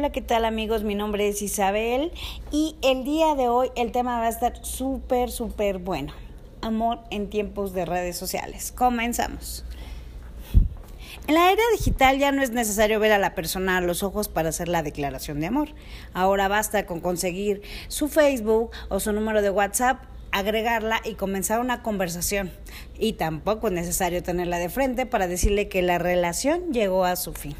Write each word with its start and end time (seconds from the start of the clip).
Hola, 0.00 0.12
¿qué 0.12 0.22
tal 0.22 0.46
amigos? 0.46 0.82
Mi 0.82 0.94
nombre 0.94 1.28
es 1.28 1.42
Isabel 1.42 2.10
y 2.50 2.74
el 2.80 3.04
día 3.04 3.34
de 3.34 3.50
hoy 3.50 3.68
el 3.76 3.92
tema 3.92 4.18
va 4.18 4.24
a 4.24 4.30
estar 4.30 4.64
súper, 4.64 5.30
súper 5.30 5.76
bueno. 5.76 6.14
Amor 6.62 7.00
en 7.10 7.28
tiempos 7.28 7.74
de 7.74 7.84
redes 7.84 8.16
sociales. 8.16 8.72
Comenzamos. 8.72 9.62
En 11.26 11.34
la 11.34 11.52
era 11.52 11.62
digital 11.76 12.18
ya 12.18 12.32
no 12.32 12.40
es 12.40 12.50
necesario 12.50 12.98
ver 12.98 13.12
a 13.12 13.18
la 13.18 13.34
persona 13.34 13.76
a 13.76 13.82
los 13.82 14.02
ojos 14.02 14.28
para 14.28 14.48
hacer 14.48 14.68
la 14.68 14.82
declaración 14.82 15.38
de 15.38 15.48
amor. 15.48 15.68
Ahora 16.14 16.48
basta 16.48 16.86
con 16.86 17.00
conseguir 17.00 17.60
su 17.88 18.08
Facebook 18.08 18.70
o 18.88 19.00
su 19.00 19.12
número 19.12 19.42
de 19.42 19.50
WhatsApp 19.50 20.02
agregarla 20.32 21.02
y 21.04 21.12
comenzar 21.12 21.60
una 21.60 21.82
conversación. 21.82 22.50
Y 22.98 23.12
tampoco 23.14 23.66
es 23.66 23.74
necesario 23.74 24.22
tenerla 24.22 24.58
de 24.58 24.70
frente 24.70 25.04
para 25.04 25.28
decirle 25.28 25.68
que 25.68 25.82
la 25.82 25.98
relación 25.98 26.72
llegó 26.72 27.04
a 27.04 27.16
su 27.16 27.34
fin. 27.34 27.54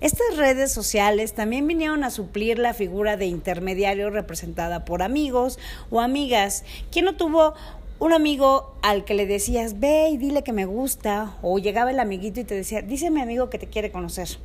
Estas 0.00 0.36
redes 0.36 0.72
sociales 0.72 1.34
también 1.34 1.66
vinieron 1.66 2.04
a 2.04 2.10
suplir 2.10 2.58
la 2.58 2.74
figura 2.74 3.16
de 3.16 3.26
intermediario 3.26 4.10
representada 4.10 4.84
por 4.84 5.02
amigos 5.02 5.58
o 5.90 6.00
amigas. 6.00 6.64
¿Quién 6.90 7.04
no 7.04 7.16
tuvo 7.16 7.54
un 7.98 8.12
amigo 8.12 8.74
al 8.82 9.04
que 9.04 9.14
le 9.14 9.26
decías, 9.26 9.78
ve 9.78 10.08
y 10.10 10.16
dile 10.16 10.42
que 10.42 10.52
me 10.52 10.64
gusta? 10.64 11.36
O 11.42 11.58
llegaba 11.58 11.90
el 11.90 12.00
amiguito 12.00 12.40
y 12.40 12.44
te 12.44 12.54
decía, 12.54 12.82
dice 12.82 13.10
mi 13.10 13.20
amigo 13.20 13.50
que 13.50 13.58
te 13.58 13.66
quiere 13.66 13.90
conocer 13.92 14.38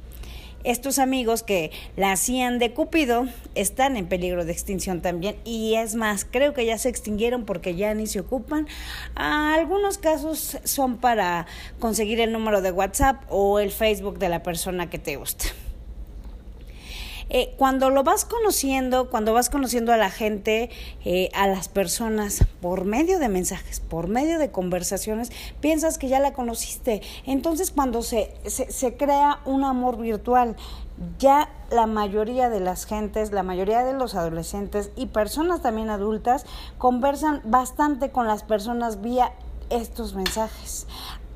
estos 0.65 0.99
amigos 0.99 1.43
que 1.43 1.71
la 1.95 2.11
hacían 2.11 2.59
de 2.59 2.73
Cupido 2.73 3.27
están 3.55 3.97
en 3.97 4.07
peligro 4.07 4.45
de 4.45 4.51
extinción 4.51 5.01
también 5.01 5.37
y 5.45 5.75
es 5.75 5.95
más, 5.95 6.25
creo 6.25 6.53
que 6.53 6.65
ya 6.65 6.77
se 6.77 6.89
extinguieron 6.89 7.45
porque 7.45 7.75
ya 7.75 7.93
ni 7.93 8.07
se 8.07 8.19
ocupan. 8.19 8.67
algunos 9.15 9.97
casos 9.97 10.57
son 10.63 10.97
para 10.97 11.45
conseguir 11.79 12.19
el 12.19 12.31
número 12.31 12.61
de 12.61 12.71
WhatsApp 12.71 13.23
o 13.29 13.59
el 13.59 13.71
Facebook 13.71 14.19
de 14.19 14.29
la 14.29 14.43
persona 14.43 14.89
que 14.89 14.99
te 14.99 15.15
gusta. 15.15 15.45
Eh, 17.29 17.53
cuando 17.57 17.89
lo 17.89 18.03
vas 18.03 18.25
conociendo, 18.25 19.09
cuando 19.09 19.33
vas 19.33 19.49
conociendo 19.49 19.91
a 19.91 19.97
la 19.97 20.09
gente, 20.09 20.69
eh, 21.03 21.29
a 21.33 21.47
las 21.47 21.67
personas, 21.67 22.45
por 22.61 22.85
medio 22.85 23.19
de 23.19 23.29
mensajes, 23.29 23.79
por 23.79 24.07
medio 24.07 24.37
de 24.37 24.51
conversaciones, 24.51 25.31
piensas 25.59 25.97
que 25.97 26.07
ya 26.07 26.19
la 26.19 26.33
conociste. 26.33 27.01
Entonces 27.25 27.71
cuando 27.71 28.01
se, 28.01 28.33
se, 28.45 28.71
se 28.71 28.95
crea 28.95 29.39
un 29.45 29.63
amor 29.63 29.97
virtual, 29.97 30.55
ya 31.19 31.49
la 31.71 31.87
mayoría 31.87 32.49
de 32.49 32.59
las 32.59 32.85
gentes, 32.85 33.31
la 33.31 33.43
mayoría 33.43 33.83
de 33.83 33.93
los 33.93 34.15
adolescentes 34.15 34.91
y 34.95 35.07
personas 35.07 35.61
también 35.61 35.89
adultas 35.89 36.45
conversan 36.77 37.41
bastante 37.43 38.11
con 38.11 38.27
las 38.27 38.43
personas 38.43 39.01
vía 39.01 39.33
estos 39.69 40.13
mensajes 40.13 40.87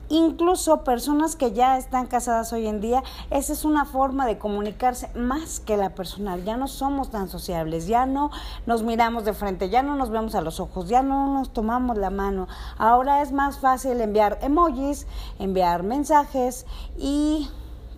incluso 0.09 0.83
personas 0.83 1.35
que 1.35 1.53
ya 1.53 1.77
están 1.77 2.07
casadas 2.07 2.51
hoy 2.51 2.67
en 2.67 2.81
día, 2.81 3.03
esa 3.29 3.53
es 3.53 3.63
una 3.63 3.85
forma 3.85 4.25
de 4.25 4.37
comunicarse 4.37 5.09
más 5.15 5.59
que 5.59 5.77
la 5.77 5.91
personal. 5.95 6.43
Ya 6.43 6.57
no 6.57 6.67
somos 6.67 7.11
tan 7.11 7.29
sociables, 7.29 7.87
ya 7.87 8.05
no 8.05 8.31
nos 8.65 8.83
miramos 8.83 9.25
de 9.25 9.33
frente, 9.33 9.69
ya 9.69 9.83
no 9.83 9.95
nos 9.95 10.09
vemos 10.09 10.35
a 10.35 10.41
los 10.41 10.59
ojos, 10.59 10.89
ya 10.89 11.03
no 11.03 11.31
nos 11.31 11.53
tomamos 11.53 11.97
la 11.97 12.09
mano. 12.09 12.47
Ahora 12.77 13.21
es 13.21 13.31
más 13.31 13.59
fácil 13.59 14.01
enviar 14.01 14.39
emojis, 14.41 15.07
enviar 15.37 15.83
mensajes 15.83 16.65
y 16.97 17.49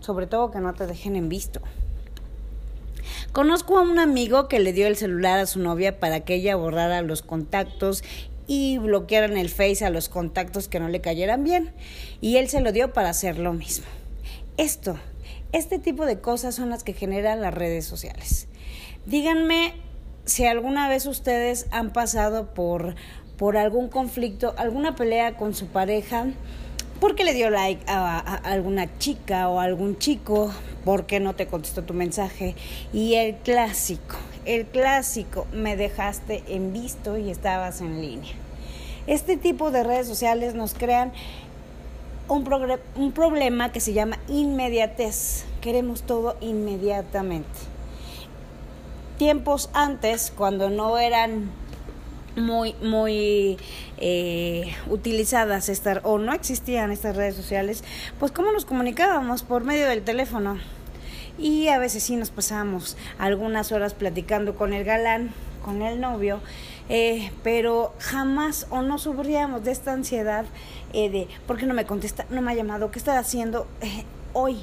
sobre 0.02 0.28
todo 0.28 0.52
que 0.52 0.60
no 0.60 0.74
te 0.74 0.88
dejen 0.88 1.16
en 1.16 1.30
visto. 1.30 1.62
Conozco 3.32 3.78
a 3.78 3.82
un 3.82 3.98
amigo 3.98 4.48
que 4.48 4.60
le 4.60 4.74
dio 4.74 4.88
el 4.88 4.98
celular 4.98 5.40
a 5.40 5.46
su 5.46 5.60
novia 5.60 6.00
para 6.00 6.20
que 6.20 6.36
ella 6.36 6.56
borrara 6.56 7.02
los 7.02 7.22
contactos 7.22 8.04
y 8.54 8.80
bloquearan 8.80 9.38
el 9.38 9.48
Face 9.48 9.86
a 9.86 9.90
los 9.90 10.10
contactos 10.10 10.68
que 10.68 10.82
no 10.82 10.90
le 10.90 11.00
cayeran 11.00 11.46
bien. 11.46 11.72
Y 12.20 12.36
él 12.36 12.50
se 12.50 12.60
lo 12.60 12.74
dio 12.74 12.92
para 12.92 13.08
hacer 13.08 13.40
lo 13.40 13.54
mismo. 13.54 13.86
Esto, 14.58 14.98
este 15.54 15.80
tipo 15.80 16.06
de 16.06 16.20
cosas 16.20 16.56
son 16.56 16.70
las 16.70 16.84
que 16.84 16.92
generan 16.92 17.40
las 17.40 17.54
redes 17.54 17.86
sociales. 17.86 18.50
Díganme 19.06 19.74
si 20.26 20.46
alguna 20.48 20.90
vez 20.90 21.06
ustedes 21.06 21.68
han 21.72 21.94
pasado 21.94 22.54
por, 22.54 22.96
por 23.38 23.56
algún 23.56 23.88
conflicto, 23.88 24.54
alguna 24.58 24.96
pelea 24.96 25.38
con 25.38 25.56
su 25.56 25.68
pareja, 25.68 26.26
porque 27.00 27.24
le 27.24 27.34
dio 27.34 27.50
like 27.52 27.86
a, 27.88 28.20
a, 28.20 28.36
alguna 28.36 28.98
chica 28.98 29.48
o 29.48 29.62
a 29.62 29.64
algún 29.64 29.98
chico, 29.98 30.52
porque 30.84 31.22
no 31.22 31.36
te 31.36 31.48
contestó 31.48 31.84
tu 31.84 31.94
mensaje. 31.94 32.56
Y 32.92 33.14
el 33.14 33.38
clásico, 33.38 34.18
el 34.44 34.66
clásico, 34.66 35.48
me 35.54 35.78
dejaste 35.78 36.44
en 36.50 36.74
visto 36.74 37.18
y 37.18 37.30
estabas 37.30 37.80
en 37.80 38.02
línea. 38.02 38.41
Este 39.08 39.38
tipo 39.38 39.72
de 39.72 39.84
redes 39.84 40.08
sociales 40.08 40.54
nos 40.54 40.74
crean 40.74 41.12
un, 42.28 42.48
un 42.96 43.12
problema 43.12 43.72
que 43.72 43.80
se 43.80 43.94
llama 43.94 44.18
inmediatez. 44.28 45.46
Queremos 45.62 46.04
todo 46.04 46.38
inmediatamente. 46.42 47.50
Tiempos 49.18 49.70
antes, 49.74 50.32
cuando 50.36 50.70
no 50.70 50.98
eran 50.98 51.52
muy 52.36 52.76
muy 52.82 53.58
eh, 53.98 54.74
utilizadas 54.90 55.68
estas 55.68 56.00
o 56.04 56.18
no 56.18 56.34
existían 56.34 56.90
estas 56.90 57.18
redes 57.18 57.36
sociales 57.36 57.84
pues 58.22 58.32
cómo 58.32 58.54
nos 58.54 58.64
comunicábamos 58.64 59.44
por 59.44 59.66
medio 59.66 59.86
del 59.86 60.02
teléfono 60.02 60.58
y 61.38 61.68
a 61.68 61.80
veces 61.80 62.04
sí 62.04 62.16
nos 62.16 62.30
pasábamos 62.30 62.98
algunas 63.18 63.72
horas 63.72 63.94
platicando 63.94 64.56
con 64.56 64.74
el 64.74 64.84
galán, 64.84 65.32
con 65.64 65.82
el 65.82 66.00
novio, 66.00 66.40
eh, 66.94 67.32
pero 67.42 67.94
jamás 68.00 68.68
o 68.70 68.82
no 68.82 68.98
sufríamos 68.98 69.64
de 69.64 69.72
esta 69.72 69.94
ansiedad 69.94 70.44
eh, 70.92 71.10
de 71.10 71.30
¿por 71.48 71.58
qué 71.58 71.66
no 71.66 71.74
me 71.74 71.86
contesta? 71.86 72.26
No 72.30 72.42
me 72.42 72.52
ha 72.52 72.54
llamado, 72.54 72.92
¿qué 72.92 73.00
está 73.00 73.18
haciendo 73.18 73.66
eh, 73.80 74.04
hoy? 74.34 74.58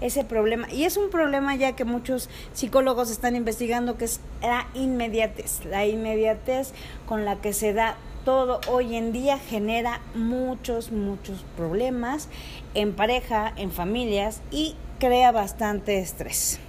Ese 0.00 0.24
problema. 0.24 0.72
Y 0.72 0.84
es 0.84 0.96
un 0.96 1.10
problema 1.10 1.56
ya 1.56 1.76
que 1.76 1.84
muchos 1.84 2.30
psicólogos 2.54 3.10
están 3.10 3.36
investigando 3.36 3.98
que 3.98 4.06
es 4.06 4.20
la 4.40 4.66
inmediatez. 4.72 5.66
La 5.66 5.86
inmediatez 5.86 6.72
con 7.06 7.26
la 7.26 7.36
que 7.36 7.52
se 7.52 7.74
da 7.74 7.96
todo 8.24 8.60
hoy 8.68 8.96
en 8.96 9.12
día 9.12 9.38
genera 9.38 10.00
muchos, 10.14 10.90
muchos 10.90 11.44
problemas 11.54 12.28
en 12.72 12.94
pareja, 12.94 13.52
en 13.56 13.72
familias 13.72 14.40
y 14.50 14.74
crea 14.98 15.32
bastante 15.32 15.98
estrés. 15.98 16.60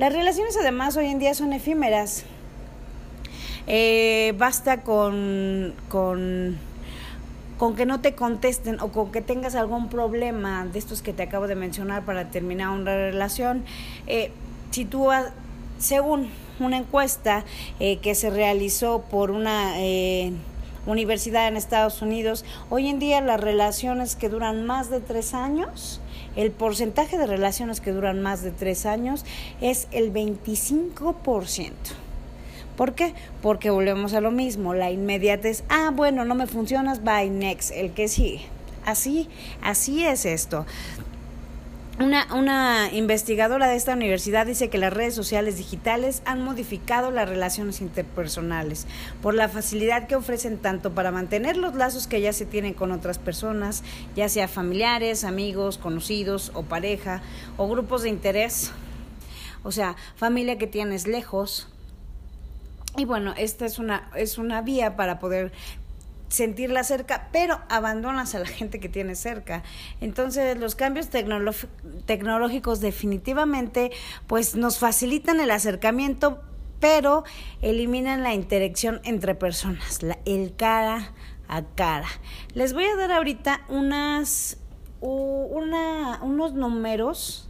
Las 0.00 0.12
relaciones 0.12 0.56
además 0.56 0.96
hoy 0.96 1.06
en 1.06 1.20
día 1.20 1.34
son 1.34 1.52
efímeras. 1.52 2.24
Eh, 3.70 4.32
basta 4.38 4.80
con, 4.80 5.74
con, 5.90 6.56
con 7.58 7.76
que 7.76 7.84
no 7.84 8.00
te 8.00 8.14
contesten 8.14 8.80
o 8.80 8.88
con 8.88 9.12
que 9.12 9.20
tengas 9.20 9.54
algún 9.54 9.90
problema 9.90 10.64
de 10.64 10.78
estos 10.78 11.02
que 11.02 11.12
te 11.12 11.22
acabo 11.22 11.46
de 11.46 11.54
mencionar 11.54 12.02
para 12.06 12.30
terminar 12.30 12.70
una 12.70 12.96
relación. 12.96 13.64
Eh, 14.06 14.32
si 14.70 14.86
tú, 14.86 15.08
según 15.78 16.30
una 16.60 16.78
encuesta 16.78 17.44
eh, 17.78 17.98
que 17.98 18.14
se 18.14 18.30
realizó 18.30 19.02
por 19.02 19.30
una 19.30 19.74
universidad 20.86 21.46
en 21.46 21.58
Estados 21.58 22.00
Unidos, 22.00 22.46
hoy 22.70 22.88
en 22.88 22.98
día 22.98 23.20
las 23.20 23.38
relaciones 23.38 24.16
que 24.16 24.30
duran 24.30 24.64
más 24.64 24.88
de 24.88 25.00
tres 25.00 25.34
años, 25.34 26.00
el 26.36 26.52
porcentaje 26.52 27.18
de 27.18 27.26
relaciones 27.26 27.82
que 27.82 27.92
duran 27.92 28.22
más 28.22 28.42
de 28.42 28.50
tres 28.50 28.86
años 28.86 29.26
es 29.60 29.88
el 29.92 30.10
25%. 30.10 31.72
¿Por 32.78 32.94
qué? 32.94 33.12
Porque 33.42 33.70
volvemos 33.70 34.14
a 34.14 34.20
lo 34.20 34.30
mismo, 34.30 34.72
la 34.72 34.92
inmediatez, 34.92 35.64
ah, 35.68 35.90
bueno, 35.92 36.24
no 36.24 36.36
me 36.36 36.46
funcionas, 36.46 37.02
bye, 37.02 37.28
next, 37.28 37.72
el 37.72 37.90
que 37.90 38.06
sigue. 38.06 38.42
Así, 38.86 39.28
así 39.60 40.04
es 40.04 40.24
esto. 40.24 40.64
Una, 41.98 42.32
una, 42.36 42.88
investigadora 42.92 43.66
de 43.66 43.74
esta 43.74 43.94
universidad 43.94 44.46
dice 44.46 44.70
que 44.70 44.78
las 44.78 44.92
redes 44.92 45.16
sociales 45.16 45.56
digitales 45.56 46.22
han 46.24 46.44
modificado 46.44 47.10
las 47.10 47.28
relaciones 47.28 47.80
interpersonales 47.80 48.86
por 49.22 49.34
la 49.34 49.48
facilidad 49.48 50.06
que 50.06 50.14
ofrecen 50.14 50.58
tanto 50.58 50.94
para 50.94 51.10
mantener 51.10 51.56
los 51.56 51.74
lazos 51.74 52.06
que 52.06 52.20
ya 52.20 52.32
se 52.32 52.46
tienen 52.46 52.74
con 52.74 52.92
otras 52.92 53.18
personas, 53.18 53.82
ya 54.14 54.28
sea 54.28 54.46
familiares, 54.46 55.24
amigos, 55.24 55.78
conocidos 55.78 56.52
o 56.54 56.62
pareja 56.62 57.22
o 57.56 57.68
grupos 57.68 58.02
de 58.02 58.10
interés, 58.10 58.70
o 59.64 59.72
sea, 59.72 59.96
familia 60.14 60.58
que 60.58 60.68
tienes 60.68 61.08
lejos. 61.08 61.66
Y 62.98 63.04
bueno, 63.04 63.32
esta 63.36 63.64
es 63.64 63.78
una, 63.78 64.10
es 64.16 64.38
una 64.38 64.60
vía 64.60 64.96
para 64.96 65.20
poder 65.20 65.52
sentirla 66.28 66.82
cerca, 66.82 67.28
pero 67.32 67.60
abandonas 67.68 68.34
a 68.34 68.40
la 68.40 68.46
gente 68.46 68.80
que 68.80 68.88
tienes 68.88 69.20
cerca. 69.20 69.62
Entonces, 70.00 70.58
los 70.58 70.74
cambios 70.74 71.08
tecnológicos 71.08 72.80
definitivamente 72.80 73.92
pues 74.26 74.56
nos 74.56 74.78
facilitan 74.78 75.38
el 75.40 75.52
acercamiento, 75.52 76.42
pero 76.80 77.22
eliminan 77.62 78.24
la 78.24 78.34
interacción 78.34 79.00
entre 79.04 79.36
personas, 79.36 80.00
el 80.24 80.56
cara 80.56 81.12
a 81.46 81.62
cara. 81.62 82.08
Les 82.52 82.74
voy 82.74 82.84
a 82.84 82.96
dar 82.96 83.12
ahorita 83.12 83.62
unas 83.68 84.58
una, 85.00 86.18
unos 86.22 86.52
números 86.54 87.48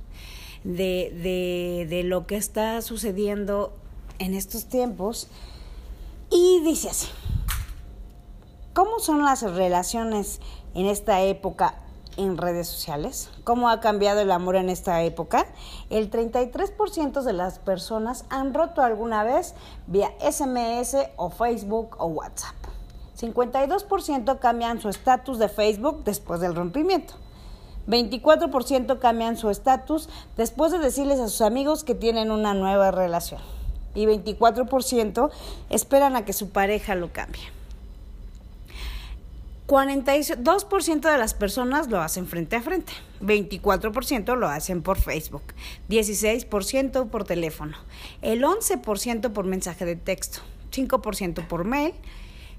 de, 0.63 1.11
de, 1.23 1.87
de 1.89 2.03
lo 2.05 2.27
que 2.27 2.37
está 2.37 2.83
sucediendo 2.83 3.75
en 4.19 4.35
estos 4.35 4.67
tiempos 4.67 5.29
y 6.31 6.61
dice 6.61 6.91
así. 6.91 7.09
¿Cómo 8.75 9.01
son 9.01 9.25
las 9.25 9.43
relaciones 9.43 10.41
en 10.75 10.87
esta 10.87 11.23
época 11.23 11.75
en 12.19 12.37
redes 12.37 12.67
sociales, 12.67 13.31
cómo 13.45 13.71
ha 13.71 13.81
cambiado 13.81 14.21
el 14.21 14.31
amor 14.33 14.57
en 14.57 14.69
esta 14.69 15.03
época. 15.05 15.47
El 15.89 16.11
33% 16.11 17.23
de 17.23 17.33
las 17.33 17.61
personas 17.61 18.25
han 18.29 18.53
roto 18.53 18.83
alguna 18.83 19.23
vez 19.23 19.55
vía 19.87 20.11
SMS 20.21 20.97
o 21.17 21.31
Facebook 21.31 21.97
o 21.99 22.07
WhatsApp. 22.07 22.57
52% 23.19 24.39
cambian 24.39 24.81
su 24.81 24.89
estatus 24.89 25.39
de 25.39 25.49
Facebook 25.49 26.03
después 26.05 26.41
del 26.41 26.55
rompimiento. 26.55 27.15
24% 27.87 28.99
cambian 28.99 29.37
su 29.37 29.49
estatus 29.49 30.09
después 30.37 30.73
de 30.73 30.79
decirles 30.79 31.21
a 31.21 31.29
sus 31.29 31.41
amigos 31.41 31.85
que 31.85 31.95
tienen 31.95 32.31
una 32.31 32.53
nueva 32.53 32.91
relación. 32.91 33.41
Y 33.95 34.07
24% 34.07 35.31
esperan 35.71 36.17
a 36.17 36.25
que 36.25 36.33
su 36.33 36.51
pareja 36.51 36.95
lo 36.95 37.13
cambie. 37.13 37.43
42% 39.69 41.13
de 41.13 41.19
las 41.19 41.35
personas 41.35 41.89
lo 41.89 42.01
hacen 42.01 42.27
frente 42.27 42.57
a 42.57 42.63
frente, 42.63 42.95
24% 43.21 44.35
lo 44.35 44.49
hacen 44.49 44.81
por 44.81 44.99
Facebook, 44.99 45.43
16% 45.91 47.11
por 47.11 47.25
teléfono, 47.25 47.77
el 48.23 48.45
11% 48.45 49.31
por 49.31 49.45
mensaje 49.45 49.85
de 49.85 49.97
texto, 49.97 50.41
5% 50.73 51.47
por 51.47 51.65
mail, 51.65 51.93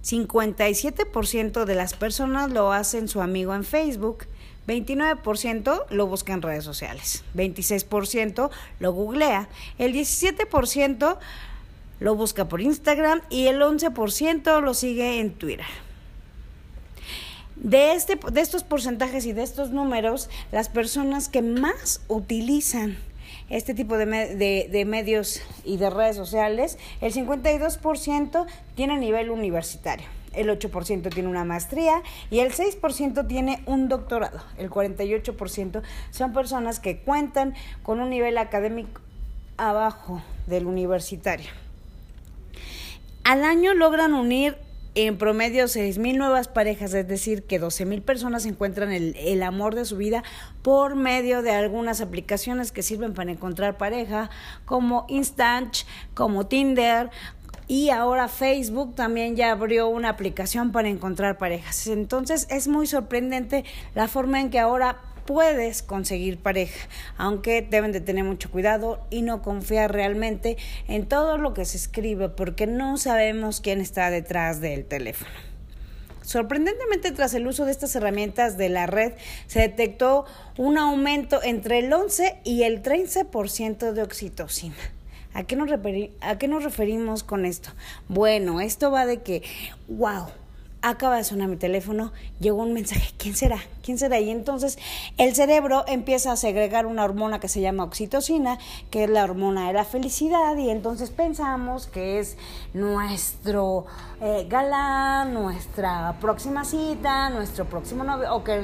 57% 0.03 1.65
de 1.65 1.75
las 1.75 1.95
personas 1.95 2.51
lo 2.51 2.71
hacen 2.71 3.07
su 3.07 3.21
amigo 3.21 3.55
en 3.55 3.63
Facebook, 3.63 4.25
29% 4.69 5.85
lo 5.89 6.07
busca 6.07 6.33
en 6.33 6.41
redes 6.41 6.63
sociales, 6.63 7.23
26% 7.35 8.49
lo 8.79 8.93
googlea, 8.93 9.49
el 9.77 9.93
17% 9.93 11.17
lo 11.99 12.15
busca 12.15 12.47
por 12.47 12.61
Instagram 12.61 13.21
y 13.29 13.47
el 13.47 13.61
11% 13.61 14.61
lo 14.61 14.73
sigue 14.73 15.19
en 15.19 15.33
Twitter. 15.33 15.65
De, 17.55 17.93
este, 17.93 18.17
de 18.31 18.39
estos 18.39 18.63
porcentajes 18.63 19.25
y 19.25 19.33
de 19.33 19.43
estos 19.43 19.71
números, 19.71 20.29
las 20.51 20.69
personas 20.69 21.27
que 21.27 21.41
más 21.41 22.01
utilizan 22.07 22.97
este 23.49 23.73
tipo 23.73 23.97
de, 23.97 24.05
de, 24.69 24.85
medios 24.85 25.41
y 25.65 25.77
de 25.77 25.89
redes 25.89 26.15
sociales, 26.15 26.77
el 27.01 27.13
52% 27.13 28.45
tiene 28.75 28.97
nivel 28.97 29.29
universitario, 29.29 30.07
el 30.33 30.49
8% 30.49 31.13
tiene 31.13 31.29
una 31.29 31.45
maestría 31.45 32.01
y 32.29 32.39
el 32.39 32.51
6% 32.51 33.27
tiene 33.27 33.63
un 33.65 33.87
doctorado. 33.87 34.41
El 34.57 34.69
48% 34.69 35.81
son 36.11 36.33
personas 36.33 36.79
que 36.79 36.99
cuentan 36.99 37.55
con 37.83 37.99
un 37.99 38.09
nivel 38.09 38.37
académico 38.37 39.01
abajo 39.57 40.21
del 40.47 40.65
universitario. 40.65 41.49
Al 43.23 43.43
año 43.43 43.73
logran 43.73 44.13
unir 44.13 44.57
en 44.95 45.17
promedio 45.17 45.65
mil 45.97 46.17
nuevas 46.17 46.47
parejas, 46.47 46.93
es 46.93 47.07
decir, 47.07 47.43
que 47.43 47.61
mil 47.85 48.01
personas 48.01 48.45
encuentran 48.45 48.91
el, 48.91 49.15
el, 49.17 49.43
amor 49.43 49.75
de 49.75 49.85
su 49.85 49.97
vida 49.97 50.23
por 50.63 50.95
medio 50.95 51.41
de 51.41 51.51
algunas 51.51 52.01
aplicaciones 52.01 52.71
que 52.71 52.81
sirven 52.81 53.13
para 53.13 53.31
encontrar 53.31 53.77
pareja, 53.77 54.29
como 54.65 55.05
Instant, 55.07 55.73
como 56.15 56.47
Tinder. 56.47 57.11
Y 57.71 57.91
ahora 57.91 58.27
Facebook 58.27 58.95
también 58.95 59.35
ya 59.35 59.51
abrió 59.51 59.89
una 59.89 60.09
aplicación 60.09 60.71
para 60.71 60.89
encontrar 60.89 61.37
parejas. 61.37 61.85
Entonces 61.85 62.47
es 62.49 62.67
muy 62.67 62.87
sorprendente 62.87 63.63
la 63.93 64.07
forma 64.07 64.41
en 64.41 64.49
que 64.49 64.57
ahora 64.57 64.97
puedes 65.27 65.83
conseguir 65.83 66.39
pareja, 66.39 66.89
aunque 67.15 67.61
deben 67.61 67.91
de 67.91 68.01
tener 68.01 68.23
mucho 68.23 68.49
cuidado 68.49 69.05
y 69.11 69.21
no 69.21 69.43
confiar 69.43 69.93
realmente 69.93 70.57
en 70.87 71.05
todo 71.05 71.37
lo 71.37 71.53
que 71.53 71.63
se 71.63 71.77
escribe 71.77 72.29
porque 72.29 72.65
no 72.65 72.97
sabemos 72.97 73.61
quién 73.61 73.81
está 73.81 74.09
detrás 74.09 74.61
del 74.61 74.85
teléfono. 74.85 75.29
Sorprendentemente, 76.23 77.11
tras 77.11 77.35
el 77.35 77.45
uso 77.45 77.65
de 77.65 77.71
estas 77.71 77.95
herramientas 77.95 78.57
de 78.57 78.69
la 78.69 78.87
red, 78.87 79.13
se 79.45 79.59
detectó 79.59 80.25
un 80.57 80.79
aumento 80.79 81.39
entre 81.43 81.77
el 81.77 81.93
11 81.93 82.39
y 82.43 82.63
el 82.63 82.81
13% 82.81 83.91
de 83.91 84.01
oxitocina. 84.01 84.98
¿A 85.33 85.43
qué, 85.43 85.55
nos 85.55 85.69
¿A 86.21 86.37
qué 86.37 86.47
nos 86.47 86.63
referimos 86.63 87.23
con 87.23 87.45
esto? 87.45 87.69
Bueno, 88.07 88.61
esto 88.61 88.91
va 88.91 89.05
de 89.05 89.21
que, 89.21 89.43
wow, 89.87 90.27
acaba 90.81 91.17
de 91.17 91.23
sonar 91.23 91.49
mi 91.49 91.57
teléfono, 91.57 92.11
llegó 92.39 92.61
un 92.63 92.73
mensaje, 92.73 93.13
¿quién 93.17 93.35
será? 93.35 93.59
¿Quién 93.83 93.97
será? 93.97 94.19
Y 94.19 94.29
entonces 94.29 94.77
el 95.17 95.35
cerebro 95.35 95.83
empieza 95.87 96.31
a 96.31 96.35
segregar 96.35 96.85
una 96.85 97.03
hormona 97.03 97.39
que 97.39 97.47
se 97.47 97.61
llama 97.61 97.83
oxitocina, 97.83 98.57
que 98.89 99.03
es 99.03 99.09
la 99.09 99.23
hormona 99.23 99.67
de 99.67 99.73
la 99.73 99.83
felicidad, 99.83 100.55
y 100.57 100.69
entonces 100.69 101.09
pensamos 101.09 101.87
que 101.87 102.19
es 102.19 102.37
nuestro 102.73 103.85
eh, 104.21 104.45
galán, 104.49 105.33
nuestra 105.33 106.17
próxima 106.21 106.63
cita, 106.63 107.29
nuestro 107.29 107.65
próximo 107.65 108.03
novio, 108.03 108.33
o 108.33 108.43
que 108.43 108.61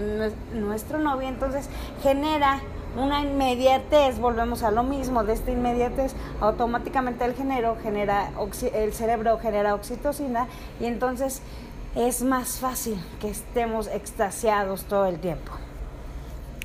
nuestro 0.53 0.99
novio 0.99 1.27
entonces 1.27 1.69
genera 2.01 2.61
una 2.95 3.21
inmediatez, 3.21 4.19
volvemos 4.19 4.63
a 4.63 4.71
lo 4.71 4.83
mismo, 4.83 5.23
de 5.23 5.33
esta 5.33 5.51
inmediatez, 5.51 6.13
automáticamente 6.39 7.25
el, 7.25 7.33
genero 7.33 7.77
genera, 7.81 8.31
el 8.73 8.93
cerebro 8.93 9.37
genera 9.39 9.75
oxitocina 9.75 10.47
y 10.79 10.85
entonces 10.85 11.41
es 11.95 12.21
más 12.21 12.57
fácil 12.57 12.97
que 13.19 13.29
estemos 13.29 13.87
extasiados 13.87 14.83
todo 14.85 15.05
el 15.05 15.19
tiempo. 15.19 15.51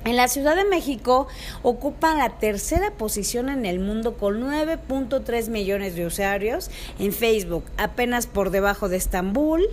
En 0.03 0.15
la 0.15 0.27
Ciudad 0.27 0.55
de 0.55 0.65
México 0.65 1.27
ocupa 1.61 2.15
la 2.15 2.29
tercera 2.39 2.91
posición 2.91 3.49
en 3.49 3.67
el 3.67 3.79
mundo 3.79 4.15
con 4.15 4.41
9.3 4.41 5.49
millones 5.49 5.95
de 5.95 6.07
usuarios 6.07 6.71
en 6.97 7.13
Facebook, 7.13 7.63
apenas 7.77 8.25
por 8.25 8.49
debajo 8.49 8.89
de 8.89 8.97
Estambul 8.97 9.63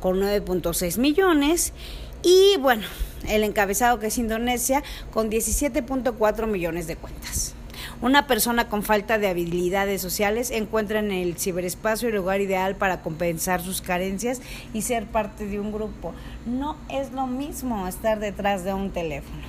con 0.00 0.20
9.6 0.20 0.98
millones 0.98 1.74
y 2.26 2.56
bueno, 2.56 2.82
el 3.28 3.44
encabezado 3.44 4.00
que 4.00 4.08
es 4.08 4.18
Indonesia 4.18 4.82
con 5.12 5.30
17.4 5.30 6.48
millones 6.48 6.88
de 6.88 6.96
cuentas. 6.96 7.54
Una 8.02 8.26
persona 8.26 8.68
con 8.68 8.82
falta 8.82 9.16
de 9.18 9.28
habilidades 9.28 10.02
sociales 10.02 10.50
encuentra 10.50 10.98
en 10.98 11.12
el 11.12 11.38
ciberespacio 11.38 12.08
el 12.08 12.16
lugar 12.16 12.40
ideal 12.40 12.74
para 12.74 13.00
compensar 13.00 13.62
sus 13.62 13.80
carencias 13.80 14.42
y 14.74 14.82
ser 14.82 15.06
parte 15.06 15.46
de 15.46 15.60
un 15.60 15.70
grupo. 15.70 16.14
No 16.46 16.76
es 16.88 17.12
lo 17.12 17.28
mismo 17.28 17.86
estar 17.86 18.18
detrás 18.18 18.64
de 18.64 18.74
un 18.74 18.90
teléfono. 18.90 19.42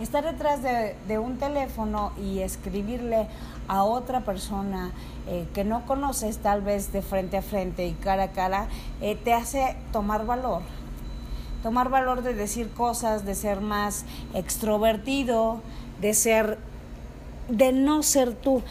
Estar 0.00 0.24
detrás 0.24 0.62
de, 0.62 1.18
un 1.18 1.36
teléfono 1.36 2.12
y 2.18 2.38
escribirle 2.38 3.26
a 3.68 3.84
otra 3.84 4.22
persona 4.22 4.90
eh, 5.28 5.46
que 5.52 5.64
no 5.64 5.84
conoces 5.84 6.38
tal 6.38 6.62
vez 6.62 6.92
de 6.92 7.02
frente 7.02 7.36
a 7.36 7.42
frente 7.42 7.86
y 7.86 7.92
cara 7.92 8.24
a 8.24 8.32
cara, 8.32 8.68
eh, 9.02 9.16
te 9.22 9.34
hace 9.34 9.76
tomar 9.92 10.24
valor. 10.24 10.62
Tomar 11.66 11.88
valor 11.88 12.22
de 12.22 12.32
decir 12.32 12.70
cosas, 12.70 13.24
de 13.26 13.34
ser 13.34 13.60
más 13.60 14.04
extrovertido, 14.34 15.62
de 16.00 16.14
ser 16.14 16.58
de 17.48 17.72
no 17.72 18.04
ser 18.04 18.34
tú. 18.34 18.62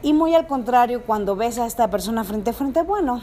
Y 0.00 0.14
muy 0.14 0.34
al 0.34 0.46
contrario, 0.46 1.02
cuando 1.04 1.36
ves 1.36 1.58
a 1.58 1.66
esta 1.66 1.90
persona 1.90 2.24
frente 2.24 2.48
a 2.48 2.52
frente, 2.54 2.80
bueno, 2.80 3.20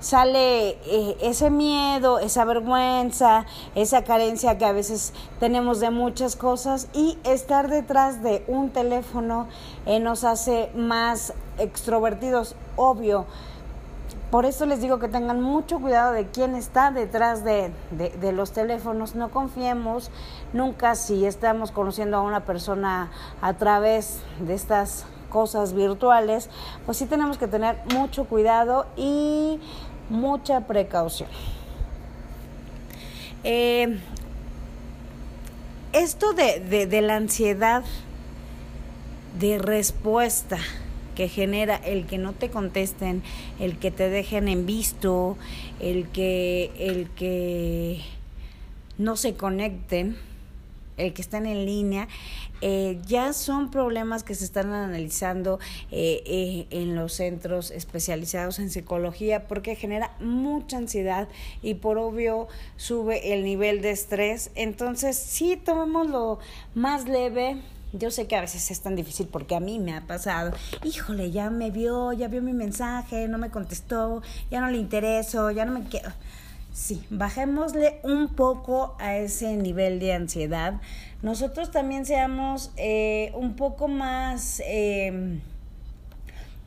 sale 0.00 0.76
eh, 0.84 1.16
ese 1.22 1.48
miedo, 1.48 2.18
esa 2.18 2.44
vergüenza, 2.44 3.46
esa 3.74 4.04
carencia 4.04 4.58
que 4.58 4.66
a 4.66 4.72
veces 4.72 5.14
tenemos 5.40 5.80
de 5.80 5.88
muchas 5.88 6.36
cosas 6.36 6.88
y 6.92 7.16
estar 7.24 7.70
detrás 7.70 8.22
de 8.22 8.44
un 8.48 8.68
teléfono 8.68 9.46
eh, 9.86 9.98
nos 9.98 10.24
hace 10.24 10.70
más 10.76 11.32
extrovertidos, 11.56 12.54
obvio. 12.76 13.24
Por 14.30 14.44
eso 14.44 14.66
les 14.66 14.82
digo 14.82 14.98
que 14.98 15.08
tengan 15.08 15.40
mucho 15.40 15.80
cuidado 15.80 16.12
de 16.12 16.26
quién 16.26 16.54
está 16.54 16.90
detrás 16.90 17.44
de, 17.44 17.72
de, 17.90 18.32
los 18.32 18.52
teléfonos. 18.52 19.14
No 19.14 19.30
confiemos 19.30 20.10
nunca 20.52 20.96
si 20.96 21.24
estamos 21.24 21.70
conociendo 21.70 22.18
a 22.18 22.20
una 22.20 22.44
persona 22.44 23.10
a 23.40 23.54
través 23.54 24.20
de 24.40 24.52
estas 24.52 25.06
cosas 25.30 25.72
virtuales, 25.72 26.50
pues 26.84 26.98
sí 26.98 27.06
tenemos 27.06 27.38
que 27.38 27.48
tener 27.48 27.78
mucho 27.94 28.24
cuidado 28.24 28.86
y 28.96 29.60
mucha 30.10 30.60
precaución. 30.60 31.30
Eh, 33.44 33.98
esto 35.94 36.34
de, 36.34 36.60
de, 36.60 36.86
de 36.86 37.00
la 37.00 37.16
ansiedad 37.16 37.82
de 39.38 39.58
respuesta 39.58 40.58
que 41.18 41.28
genera 41.28 41.74
el 41.74 42.06
que 42.06 42.16
no 42.16 42.32
te 42.32 42.48
contesten, 42.48 43.24
el 43.58 43.76
que 43.80 43.90
te 43.90 44.08
dejen 44.08 44.46
en 44.46 44.66
visto, 44.66 45.36
el 45.80 46.06
que, 46.10 46.70
el 46.78 47.10
que 47.10 48.02
no 48.98 49.16
se 49.16 49.34
conecten, 49.34 50.16
el 50.96 51.12
que 51.14 51.20
están 51.20 51.46
en 51.46 51.66
línea, 51.66 52.06
eh, 52.60 53.00
ya 53.04 53.32
son 53.32 53.72
problemas 53.72 54.22
que 54.22 54.36
se 54.36 54.44
están 54.44 54.72
analizando 54.72 55.58
eh, 55.90 56.22
eh, 56.24 56.66
en 56.70 56.94
los 56.94 57.14
centros 57.14 57.72
especializados 57.72 58.60
en 58.60 58.70
psicología 58.70 59.48
porque 59.48 59.74
genera 59.74 60.14
mucha 60.20 60.76
ansiedad 60.76 61.26
y 61.62 61.74
por 61.74 61.98
obvio 61.98 62.46
sube 62.76 63.34
el 63.34 63.42
nivel 63.42 63.82
de 63.82 63.90
estrés. 63.90 64.52
Entonces, 64.54 65.16
sí, 65.16 65.56
tomémoslo 65.56 66.38
más 66.76 67.08
leve, 67.08 67.60
yo 67.92 68.10
sé 68.10 68.26
que 68.26 68.36
a 68.36 68.40
veces 68.40 68.70
es 68.70 68.80
tan 68.80 68.96
difícil 68.96 69.28
porque 69.28 69.54
a 69.54 69.60
mí 69.60 69.78
me 69.78 69.94
ha 69.94 70.02
pasado, 70.02 70.52
híjole, 70.84 71.30
ya 71.30 71.50
me 71.50 71.70
vio, 71.70 72.12
ya 72.12 72.28
vio 72.28 72.42
mi 72.42 72.52
mensaje, 72.52 73.28
no 73.28 73.38
me 73.38 73.50
contestó, 73.50 74.22
ya 74.50 74.60
no 74.60 74.70
le 74.70 74.78
intereso, 74.78 75.50
ya 75.50 75.64
no 75.64 75.72
me 75.72 75.84
quiero. 75.84 76.10
sí, 76.72 77.02
bajémosle 77.10 78.00
un 78.02 78.28
poco 78.28 78.96
a 78.98 79.16
ese 79.16 79.56
nivel 79.56 79.98
de 80.00 80.12
ansiedad. 80.12 80.80
Nosotros 81.22 81.70
también 81.70 82.06
seamos 82.06 82.72
eh, 82.76 83.32
un 83.34 83.56
poco 83.56 83.88
más... 83.88 84.62
Eh, 84.66 85.40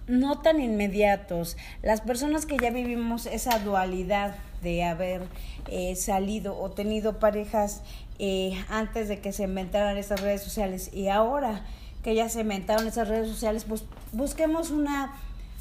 no 0.07 0.39
tan 0.39 0.59
inmediatos. 0.59 1.55
Las 1.81 2.01
personas 2.01 2.45
que 2.45 2.57
ya 2.57 2.69
vivimos 2.69 3.27
esa 3.27 3.59
dualidad 3.59 4.35
de 4.61 4.83
haber 4.83 5.23
eh, 5.67 5.95
salido 5.95 6.57
o 6.57 6.71
tenido 6.71 7.19
parejas 7.19 7.81
eh, 8.19 8.53
antes 8.69 9.07
de 9.07 9.19
que 9.19 9.33
se 9.33 9.43
inventaran 9.43 9.97
esas 9.97 10.21
redes 10.21 10.41
sociales 10.41 10.91
y 10.93 11.07
ahora 11.07 11.65
que 12.03 12.15
ya 12.15 12.29
se 12.29 12.41
inventaron 12.41 12.87
esas 12.87 13.07
redes 13.07 13.29
sociales, 13.29 13.65
pues 13.67 13.85
busquemos 14.11 14.71
una, 14.71 15.13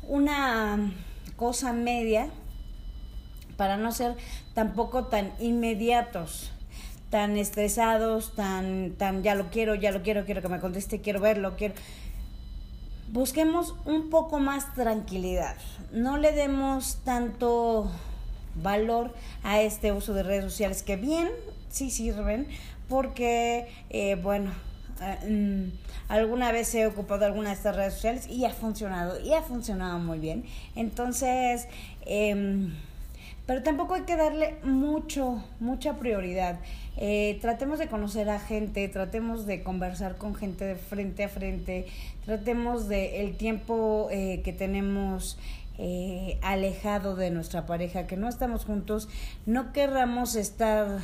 una 0.09 0.93
cosa 1.37 1.73
media 1.73 2.29
para 3.57 3.77
no 3.77 3.93
ser 3.93 4.17
tampoco 4.55 5.07
tan 5.07 5.33
inmediatos 5.39 6.53
tan 7.11 7.37
estresados, 7.37 8.37
tan, 8.37 8.93
tan 8.93 9.25
ya 9.25 9.35
lo 9.35 9.51
quiero, 9.51 9.75
ya 9.75 9.91
lo 9.91 10.03
quiero, 10.03 10.25
quiero 10.25 10.43
que 10.43 10.49
me 10.49 10.61
conteste, 10.61 11.01
quiero 11.01 11.19
verlo, 11.19 11.57
quiero 11.57 11.75
busquemos 13.13 13.75
un 13.85 14.11
poco 14.11 14.39
más 14.39 14.75
tranquilidad. 14.75 15.57
No 15.93 16.17
le 16.17 16.33
demos 16.33 16.99
tanto 17.05 17.91
valor 18.55 19.15
a 19.43 19.61
este 19.61 19.93
uso 19.93 20.15
de 20.15 20.23
redes 20.23 20.45
sociales 20.45 20.83
que 20.83 20.97
bien 20.97 21.29
sí 21.71 21.91
sirven 21.91 22.47
porque, 22.91 23.69
eh, 23.89 24.17
bueno, 24.17 24.51
eh, 25.01 25.31
mm, 25.31 26.13
alguna 26.13 26.53
vez 26.53 26.75
he 26.75 26.87
ocupado 26.87 27.25
alguna 27.25 27.51
de 27.51 27.55
estas 27.55 27.77
redes 27.77 27.95
sociales 27.95 28.27
y 28.29 28.45
ha 28.45 28.51
funcionado, 28.51 29.19
y 29.21 29.33
ha 29.33 29.43
funcionado 29.43 29.99
muy 30.01 30.19
bien. 30.19 30.45
Entonces, 30.75 31.69
em, 32.05 32.75
pero 33.47 33.63
tampoco 33.63 33.95
hay 33.95 34.03
que 34.03 34.17
darle 34.17 34.57
mucho, 34.65 35.43
mucha 35.61 35.99
prioridad. 35.99 36.59
Eh, 36.97 37.39
tratemos 37.41 37.79
de 37.79 37.87
conocer 37.87 38.29
a 38.29 38.41
gente, 38.41 38.87
tratemos 38.89 39.47
de 39.47 39.63
conversar 39.63 40.17
con 40.19 40.35
gente 40.35 40.65
de 40.65 40.75
frente 40.75 41.25
a 41.25 41.29
frente, 41.29 41.87
tratemos 42.27 42.89
de 42.89 43.23
el 43.23 43.37
tiempo 43.37 44.09
que 44.11 44.55
tenemos 44.57 45.39
eh, 45.83 46.39
alejado 46.43 47.17
de 47.17 47.31
nuestra 47.31 47.65
pareja, 47.65 48.07
que 48.07 48.19
no 48.19 48.29
estamos 48.29 48.67
juntos, 48.67 49.09
no 49.47 49.73
querramos 49.73 50.37
estar 50.37 51.01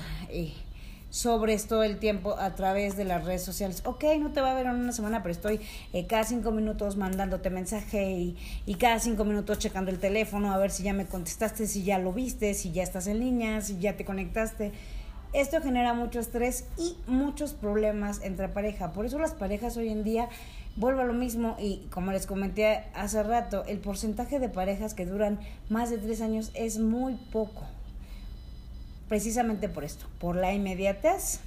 sobre 1.08 1.54
esto 1.54 1.82
el 1.82 1.98
tiempo 1.98 2.36
a 2.38 2.54
través 2.54 2.94
de 2.94 3.06
las 3.06 3.24
redes 3.24 3.42
sociales. 3.42 3.80
Ok, 3.86 4.04
no 4.20 4.32
te 4.32 4.42
va 4.42 4.50
a 4.50 4.54
ver 4.54 4.66
en 4.66 4.74
una 4.74 4.92
semana, 4.92 5.22
pero 5.22 5.32
estoy 5.32 5.60
eh, 5.94 6.06
cada 6.06 6.24
cinco 6.24 6.50
minutos 6.52 6.96
mandándote 6.96 7.48
mensaje 7.48 8.10
y, 8.10 8.36
y, 8.66 8.74
cada 8.74 8.98
cinco 8.98 9.24
minutos 9.24 9.58
checando 9.58 9.90
el 9.90 9.98
teléfono 9.98 10.52
a 10.52 10.58
ver 10.58 10.70
si 10.70 10.82
ya 10.82 10.92
me 10.92 11.06
contestaste, 11.06 11.66
si 11.66 11.82
ya 11.82 11.98
lo 11.98 12.12
viste, 12.12 12.52
si 12.52 12.70
ya 12.70 12.82
estás 12.82 13.06
en 13.06 13.20
línea, 13.20 13.62
si 13.62 13.78
ya 13.78 13.96
te 13.96 14.04
conectaste. 14.04 14.72
Esto 15.32 15.60
genera 15.62 15.94
mucho 15.94 16.20
estrés 16.20 16.66
y 16.76 16.96
muchos 17.06 17.54
problemas 17.54 18.20
entre 18.22 18.48
pareja. 18.48 18.92
Por 18.92 19.06
eso 19.06 19.18
las 19.18 19.32
parejas 19.32 19.76
hoy 19.78 19.88
en 19.88 20.04
día, 20.04 20.28
vuelvo 20.76 21.00
a 21.00 21.04
lo 21.04 21.14
mismo 21.14 21.56
y 21.58 21.86
como 21.90 22.12
les 22.12 22.26
comenté 22.26 22.84
hace 22.94 23.22
rato, 23.22 23.64
el 23.66 23.78
porcentaje 23.78 24.38
de 24.38 24.48
parejas 24.48 24.94
que 24.94 25.06
duran 25.06 25.40
más 25.68 25.90
de 25.90 25.98
tres 25.98 26.20
años 26.20 26.50
es 26.54 26.78
muy 26.78 27.14
poco. 27.32 27.64
Precisamente 29.08 29.68
por 29.68 29.84
esto, 29.84 30.06
por 30.18 30.36
la 30.36 30.52
inmediatez 30.52 31.40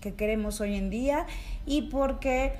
que 0.00 0.14
queremos 0.14 0.60
hoy 0.60 0.76
en 0.76 0.90
día 0.90 1.26
y 1.66 1.82
porque 1.82 2.54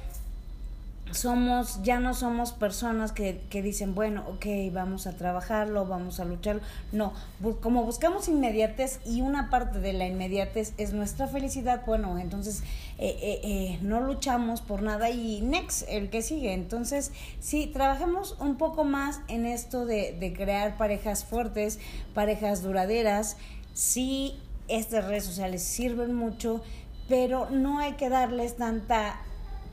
somos, 1.12 1.82
ya 1.82 2.00
no 2.00 2.14
somos 2.14 2.52
personas 2.52 3.12
que, 3.12 3.40
que 3.50 3.62
dicen, 3.62 3.94
bueno, 3.94 4.24
ok, 4.28 4.46
vamos 4.72 5.06
a 5.06 5.16
trabajarlo, 5.16 5.86
vamos 5.86 6.20
a 6.20 6.24
lucharlo. 6.24 6.62
No, 6.92 7.12
como 7.60 7.84
buscamos 7.84 8.28
inmediatez 8.28 9.00
y 9.04 9.20
una 9.20 9.50
parte 9.50 9.80
de 9.80 9.92
la 9.92 10.06
inmediatez 10.06 10.72
es 10.78 10.92
nuestra 10.92 11.26
felicidad, 11.26 11.82
bueno, 11.86 12.18
entonces 12.18 12.62
eh, 12.98 13.16
eh, 13.20 13.40
eh, 13.42 13.78
no 13.82 14.00
luchamos 14.00 14.60
por 14.60 14.82
nada 14.82 15.10
y 15.10 15.40
next, 15.40 15.84
el 15.88 16.10
que 16.10 16.22
sigue. 16.22 16.52
Entonces, 16.52 17.12
sí, 17.40 17.66
trabajemos 17.66 18.36
un 18.40 18.56
poco 18.56 18.84
más 18.84 19.20
en 19.28 19.46
esto 19.46 19.86
de, 19.86 20.16
de 20.18 20.32
crear 20.32 20.76
parejas 20.76 21.24
fuertes, 21.24 21.78
parejas 22.14 22.62
duraderas, 22.62 23.36
sí 23.74 24.38
estas 24.68 25.04
redes 25.04 25.24
sociales 25.24 25.62
sirven 25.62 26.14
mucho, 26.14 26.62
pero 27.08 27.50
no 27.50 27.80
hay 27.80 27.94
que 27.94 28.08
darles 28.08 28.56
tanta 28.56 29.20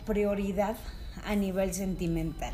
prioridad 0.06 0.75
a 1.25 1.36
nivel 1.36 1.74
sentimental. 1.74 2.53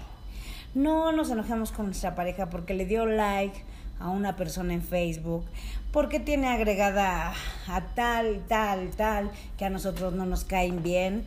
No 0.73 1.11
nos 1.11 1.29
enojemos 1.29 1.71
con 1.71 1.87
nuestra 1.87 2.15
pareja 2.15 2.49
porque 2.49 2.73
le 2.73 2.85
dio 2.85 3.05
like 3.05 3.61
a 3.99 4.09
una 4.09 4.35
persona 4.35 4.73
en 4.73 4.81
Facebook, 4.81 5.45
porque 5.91 6.19
tiene 6.19 6.47
agregada 6.47 7.33
a 7.67 7.81
tal, 7.95 8.43
tal, 8.47 8.89
tal, 8.91 9.31
que 9.57 9.65
a 9.65 9.69
nosotros 9.69 10.13
no 10.13 10.25
nos 10.25 10.43
caen 10.43 10.81
bien. 10.83 11.25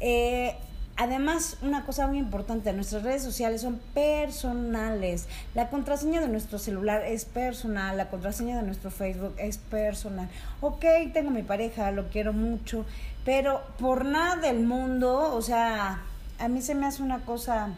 Eh, 0.00 0.54
Además, 0.96 1.56
una 1.62 1.86
cosa 1.86 2.06
muy 2.06 2.18
importante, 2.18 2.72
nuestras 2.72 3.02
redes 3.02 3.22
sociales 3.22 3.62
son 3.62 3.80
personales. 3.94 5.26
La 5.54 5.70
contraseña 5.70 6.20
de 6.20 6.28
nuestro 6.28 6.58
celular 6.58 7.02
es 7.06 7.24
personal, 7.24 7.96
la 7.96 8.10
contraseña 8.10 8.58
de 8.58 8.62
nuestro 8.62 8.90
Facebook 8.90 9.34
es 9.38 9.56
personal. 9.56 10.28
Ok, 10.60 10.84
tengo 11.14 11.30
mi 11.30 11.42
pareja, 11.42 11.90
lo 11.92 12.08
quiero 12.08 12.34
mucho, 12.34 12.84
pero 13.24 13.62
por 13.78 14.04
nada 14.04 14.36
del 14.36 14.60
mundo, 14.60 15.34
o 15.34 15.40
sea, 15.40 16.02
a 16.38 16.48
mí 16.48 16.62
se 16.62 16.74
me 16.74 16.86
hace 16.86 17.02
una 17.02 17.24
cosa 17.24 17.70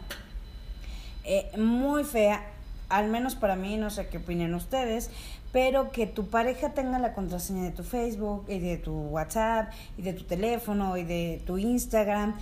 eh, 1.23 1.49
muy 1.57 2.03
fea, 2.03 2.43
al 2.89 3.09
menos 3.09 3.35
para 3.35 3.55
mí, 3.55 3.77
no 3.77 3.89
sé 3.89 4.07
qué 4.07 4.17
opinen 4.17 4.53
ustedes, 4.53 5.09
pero 5.51 5.91
que 5.91 6.05
tu 6.05 6.27
pareja 6.27 6.73
tenga 6.73 6.99
la 6.99 7.13
contraseña 7.13 7.63
de 7.63 7.71
tu 7.71 7.83
Facebook 7.83 8.45
y 8.47 8.59
de 8.59 8.77
tu 8.77 8.93
WhatsApp 8.93 9.71
y 9.97 10.01
de 10.01 10.13
tu 10.13 10.25
teléfono 10.25 10.97
y 10.97 11.03
de 11.03 11.41
tu 11.45 11.57
Instagram. 11.57 12.35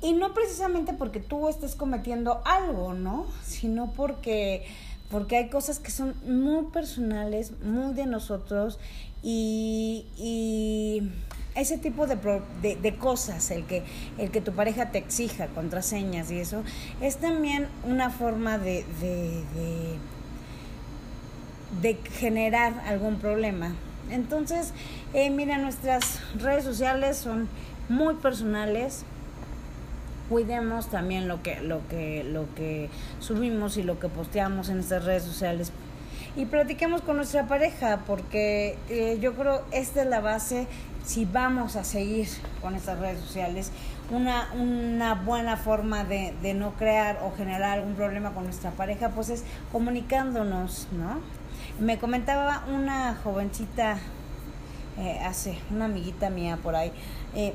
Y 0.00 0.12
no 0.12 0.34
precisamente 0.34 0.92
porque 0.92 1.20
tú 1.20 1.48
estés 1.48 1.74
cometiendo 1.76 2.42
algo, 2.44 2.94
¿no? 2.94 3.26
Sino 3.44 3.92
porque, 3.92 4.66
porque 5.10 5.36
hay 5.36 5.48
cosas 5.48 5.78
que 5.78 5.90
son 5.90 6.14
muy 6.26 6.70
personales, 6.72 7.52
muy 7.62 7.94
de 7.94 8.06
nosotros 8.06 8.78
y, 9.22 10.06
y 10.16 11.10
ese 11.54 11.78
tipo 11.78 12.06
de, 12.06 12.16
de, 12.62 12.76
de, 12.76 12.96
cosas, 12.96 13.50
el 13.50 13.64
que, 13.64 13.84
el 14.18 14.30
que 14.30 14.40
tu 14.40 14.52
pareja 14.52 14.90
te 14.90 14.98
exija 14.98 15.46
contraseñas 15.48 16.30
y 16.30 16.40
eso, 16.40 16.62
es 17.00 17.16
también 17.18 17.68
una 17.84 18.10
forma 18.10 18.58
de, 18.58 18.84
de, 19.00 19.42
de, 19.54 19.98
de 21.80 22.10
generar 22.10 22.72
algún 22.86 23.18
problema. 23.18 23.74
Entonces, 24.10 24.72
eh, 25.12 25.30
mira, 25.30 25.58
nuestras 25.58 26.20
redes 26.36 26.64
sociales 26.64 27.16
son 27.16 27.48
muy 27.88 28.14
personales, 28.14 29.04
cuidemos 30.28 30.88
también 30.88 31.28
lo 31.28 31.42
que, 31.42 31.60
lo 31.60 31.86
que, 31.88 32.24
lo 32.24 32.52
que 32.54 32.90
subimos 33.20 33.76
y 33.76 33.82
lo 33.82 33.98
que 34.00 34.08
posteamos 34.08 34.68
en 34.68 34.80
estas 34.80 35.04
redes 35.04 35.22
sociales 35.22 35.72
y 36.36 36.46
platiquemos 36.46 37.02
con 37.02 37.16
nuestra 37.16 37.46
pareja 37.46 38.00
porque 38.06 38.76
eh, 38.88 39.18
yo 39.20 39.34
creo 39.34 39.62
esta 39.70 40.02
es 40.02 40.08
la 40.08 40.20
base 40.20 40.66
si 41.04 41.26
vamos 41.26 41.76
a 41.76 41.84
seguir 41.84 42.28
con 42.60 42.74
estas 42.74 42.98
redes 42.98 43.20
sociales 43.20 43.70
una, 44.10 44.52
una 44.54 45.14
buena 45.14 45.56
forma 45.56 46.04
de, 46.04 46.34
de 46.42 46.54
no 46.54 46.72
crear 46.72 47.20
o 47.22 47.36
generar 47.36 47.78
algún 47.78 47.94
problema 47.94 48.32
con 48.32 48.44
nuestra 48.44 48.72
pareja 48.72 49.10
pues 49.10 49.28
es 49.28 49.44
comunicándonos 49.70 50.88
no 50.92 51.20
me 51.78 51.98
comentaba 51.98 52.64
una 52.68 53.14
jovencita 53.22 53.98
eh, 54.98 55.20
hace 55.24 55.58
una 55.70 55.86
amiguita 55.86 56.30
mía 56.30 56.58
por 56.62 56.74
ahí 56.74 56.92
eh, 57.34 57.54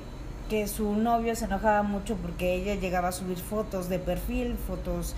que 0.49 0.67
su 0.67 0.95
novio 0.95 1.35
se 1.35 1.45
enojaba 1.45 1.83
mucho 1.83 2.15
porque 2.15 2.55
ella 2.55 2.75
llegaba 2.75 3.09
a 3.09 3.11
subir 3.11 3.37
fotos 3.37 3.87
de 3.87 3.99
perfil, 3.99 4.55
fotos 4.55 5.15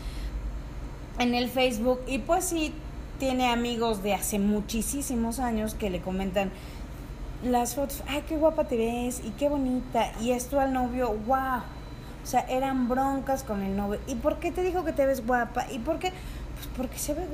en 1.20 1.34
el 1.36 1.50
Facebook 1.50 2.02
y 2.06 2.20
pues 2.20 2.46
sí 2.46 2.74
tiene 3.22 3.50
amigos 3.50 4.02
de 4.02 4.16
hace 4.16 4.40
muchísimos 4.40 5.38
años 5.38 5.76
que 5.76 5.92
le 5.92 6.02
comentan 6.02 6.50
las 7.44 7.76
fotos, 7.76 8.02
ay, 8.08 8.24
qué 8.28 8.36
guapa 8.36 8.64
te 8.64 8.76
ves 8.78 9.22
y 9.24 9.30
qué 9.30 9.48
bonita. 9.48 10.12
Y 10.20 10.32
esto 10.32 10.60
al 10.60 10.74
novio, 10.74 11.14
wow. 11.28 11.60
O 12.24 12.26
sea, 12.26 12.40
eran 12.50 12.90
broncas 12.90 13.44
con 13.44 13.62
el 13.62 13.78
novio. 13.78 14.00
¿Y 14.08 14.16
por 14.16 14.40
qué 14.40 14.52
te 14.52 14.64
dijo 14.64 14.84
que 14.84 14.92
te 14.92 15.06
ves 15.06 15.24
guapa? 15.24 15.68
¿Y 15.72 15.78
por 15.78 16.00
qué? 16.00 16.12
Pues 16.56 16.68
porque 16.76 16.98
se 16.98 17.14
ve 17.14 17.28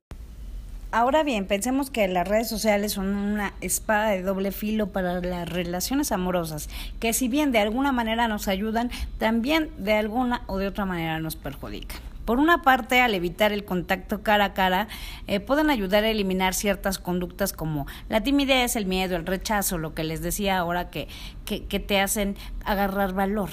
Ahora 0.91 1.23
bien, 1.23 1.45
pensemos 1.45 1.89
que 1.89 2.05
las 2.09 2.27
redes 2.27 2.49
sociales 2.49 2.91
son 2.91 3.15
una 3.15 3.53
espada 3.61 4.09
de 4.09 4.23
doble 4.23 4.51
filo 4.51 4.87
para 4.87 5.21
las 5.21 5.47
relaciones 5.47 6.11
amorosas, 6.11 6.69
que 6.99 7.13
si 7.13 7.29
bien 7.29 7.53
de 7.53 7.59
alguna 7.59 7.93
manera 7.93 8.27
nos 8.27 8.49
ayudan, 8.49 8.91
también 9.19 9.71
de 9.77 9.93
alguna 9.93 10.41
o 10.47 10.57
de 10.57 10.67
otra 10.67 10.83
manera 10.83 11.21
nos 11.21 11.37
perjudican. 11.37 12.01
Por 12.27 12.39
una 12.39 12.61
parte, 12.61 12.99
al 12.99 13.13
evitar 13.15 13.53
el 13.53 13.63
contacto 13.63 14.21
cara 14.21 14.43
a 14.43 14.53
cara, 14.53 14.89
eh, 15.27 15.39
pueden 15.39 15.69
ayudar 15.69 16.03
a 16.03 16.09
eliminar 16.09 16.53
ciertas 16.53 16.99
conductas 16.99 17.53
como 17.53 17.87
la 18.09 18.21
timidez, 18.21 18.75
el 18.75 18.85
miedo, 18.85 19.15
el 19.15 19.25
rechazo, 19.25 19.77
lo 19.77 19.93
que 19.93 20.03
les 20.03 20.21
decía 20.21 20.57
ahora 20.57 20.89
que, 20.89 21.07
que, 21.45 21.79
te 21.79 22.01
hacen 22.01 22.35
agarrar 22.65 23.13
valor 23.13 23.51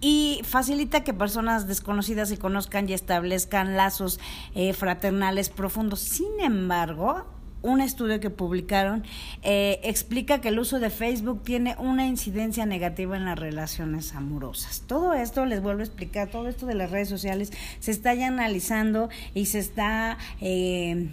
y 0.00 0.40
facilita 0.44 1.02
que 1.02 1.12
personas 1.12 1.66
desconocidas 1.66 2.28
se 2.28 2.38
conozcan 2.38 2.88
y 2.88 2.92
establezcan 2.92 3.76
lazos 3.76 4.20
eh, 4.54 4.72
fraternales 4.72 5.48
profundos. 5.48 5.98
Sin 5.98 6.38
embargo, 6.38 7.26
un 7.62 7.80
estudio 7.80 8.20
que 8.20 8.30
publicaron 8.30 9.04
eh, 9.42 9.80
explica 9.82 10.40
que 10.40 10.48
el 10.48 10.58
uso 10.58 10.80
de 10.80 10.90
Facebook 10.90 11.42
tiene 11.44 11.76
una 11.78 12.06
incidencia 12.06 12.66
negativa 12.66 13.16
en 13.16 13.24
las 13.24 13.38
relaciones 13.38 14.14
amorosas. 14.14 14.82
Todo 14.86 15.14
esto, 15.14 15.46
les 15.46 15.62
vuelvo 15.62 15.80
a 15.80 15.84
explicar, 15.84 16.28
todo 16.28 16.48
esto 16.48 16.66
de 16.66 16.74
las 16.74 16.90
redes 16.90 17.08
sociales 17.08 17.52
se 17.78 17.90
está 17.90 18.14
ya 18.14 18.28
analizando 18.28 19.08
y 19.34 19.46
se 19.46 19.58
está... 19.58 20.18
Eh, 20.40 21.08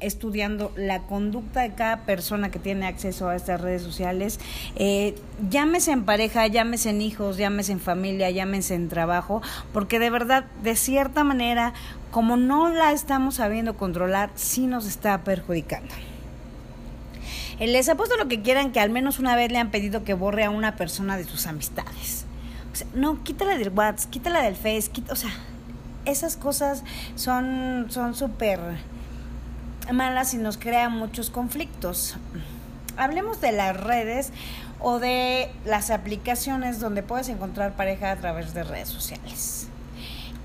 estudiando 0.00 0.72
la 0.76 1.02
conducta 1.02 1.60
de 1.60 1.74
cada 1.74 1.98
persona 1.98 2.50
que 2.50 2.58
tiene 2.58 2.86
acceso 2.86 3.28
a 3.28 3.36
estas 3.36 3.60
redes 3.60 3.82
sociales, 3.82 4.40
eh, 4.74 5.14
llámese 5.48 5.92
en 5.92 6.04
pareja, 6.04 6.46
llámese 6.48 6.90
en 6.90 7.00
hijos, 7.00 7.36
llámese 7.36 7.72
en 7.72 7.80
familia, 7.80 8.30
llámese 8.30 8.74
en 8.74 8.88
trabajo, 8.88 9.42
porque 9.72 9.98
de 9.98 10.10
verdad, 10.10 10.44
de 10.62 10.74
cierta 10.74 11.22
manera, 11.22 11.72
como 12.10 12.36
no 12.36 12.68
la 12.68 12.92
estamos 12.92 13.36
sabiendo 13.36 13.76
controlar, 13.76 14.30
sí 14.34 14.66
nos 14.66 14.86
está 14.86 15.22
perjudicando. 15.22 15.94
Eh, 17.60 17.68
les 17.68 17.88
apuesto 17.88 18.16
lo 18.16 18.26
que 18.26 18.42
quieran 18.42 18.72
que 18.72 18.80
al 18.80 18.90
menos 18.90 19.18
una 19.20 19.36
vez 19.36 19.52
le 19.52 19.58
han 19.58 19.70
pedido 19.70 20.02
que 20.02 20.14
borre 20.14 20.44
a 20.44 20.50
una 20.50 20.74
persona 20.76 21.16
de 21.16 21.24
sus 21.24 21.46
amistades. 21.46 22.24
O 22.72 22.76
sea, 22.76 22.88
no, 22.94 23.22
quítala 23.22 23.56
del 23.56 23.70
WhatsApp, 23.70 24.10
quítala 24.10 24.42
del 24.42 24.56
Face, 24.56 24.90
o 25.10 25.16
sea, 25.16 25.30
esas 26.06 26.36
cosas 26.36 26.82
son 27.14 27.86
súper 27.90 28.58
malas 29.92 30.34
y 30.34 30.38
nos 30.38 30.56
crea 30.56 30.88
muchos 30.88 31.30
conflictos. 31.30 32.16
Hablemos 32.96 33.40
de 33.40 33.52
las 33.52 33.76
redes 33.76 34.32
o 34.78 34.98
de 34.98 35.50
las 35.64 35.90
aplicaciones 35.90 36.80
donde 36.80 37.02
puedes 37.02 37.28
encontrar 37.28 37.76
pareja 37.76 38.10
a 38.10 38.16
través 38.16 38.54
de 38.54 38.64
redes 38.64 38.88
sociales. 38.88 39.68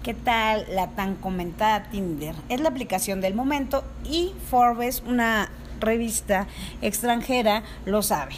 ¿Qué 0.03 0.13
tal 0.13 0.65
la 0.69 0.89
tan 0.89 1.15
comentada 1.15 1.89
Tinder? 1.89 2.35
Es 2.49 2.61
la 2.61 2.69
aplicación 2.69 3.21
del 3.21 3.33
momento 3.33 3.83
y 4.03 4.33
Forbes, 4.49 5.01
una 5.05 5.49
revista 5.79 6.47
extranjera, 6.81 7.63
lo 7.85 8.01
sabe. 8.03 8.35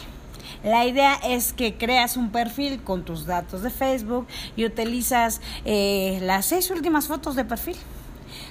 La 0.64 0.86
idea 0.86 1.14
es 1.22 1.52
que 1.52 1.76
creas 1.76 2.16
un 2.16 2.30
perfil 2.30 2.82
con 2.82 3.04
tus 3.04 3.26
datos 3.26 3.62
de 3.62 3.70
Facebook 3.70 4.26
y 4.56 4.64
utilizas 4.64 5.40
eh, 5.64 6.18
las 6.22 6.46
seis 6.46 6.70
últimas 6.70 7.06
fotos 7.06 7.36
de 7.36 7.44
perfil. 7.44 7.76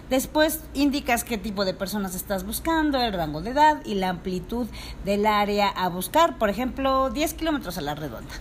Después 0.10 0.62
indicas 0.74 1.26
qué 1.26 1.38
tipo 1.38 1.66
de 1.66 1.74
personas 1.74 2.16
estás 2.16 2.46
buscando, 2.46 3.02
el 3.02 3.12
rango 3.12 3.42
de 3.42 3.50
edad 3.50 3.82
y 3.86 3.96
la 3.96 4.10
amplitud 4.10 4.68
del 5.04 5.26
área 5.26 5.68
a 5.68 5.90
buscar, 5.90 6.38
por 6.38 6.50
ejemplo, 6.50 7.10
10 7.10 7.34
kilómetros 7.34 7.78
a 7.78 7.82
la 7.82 7.94
redonda. 7.94 8.34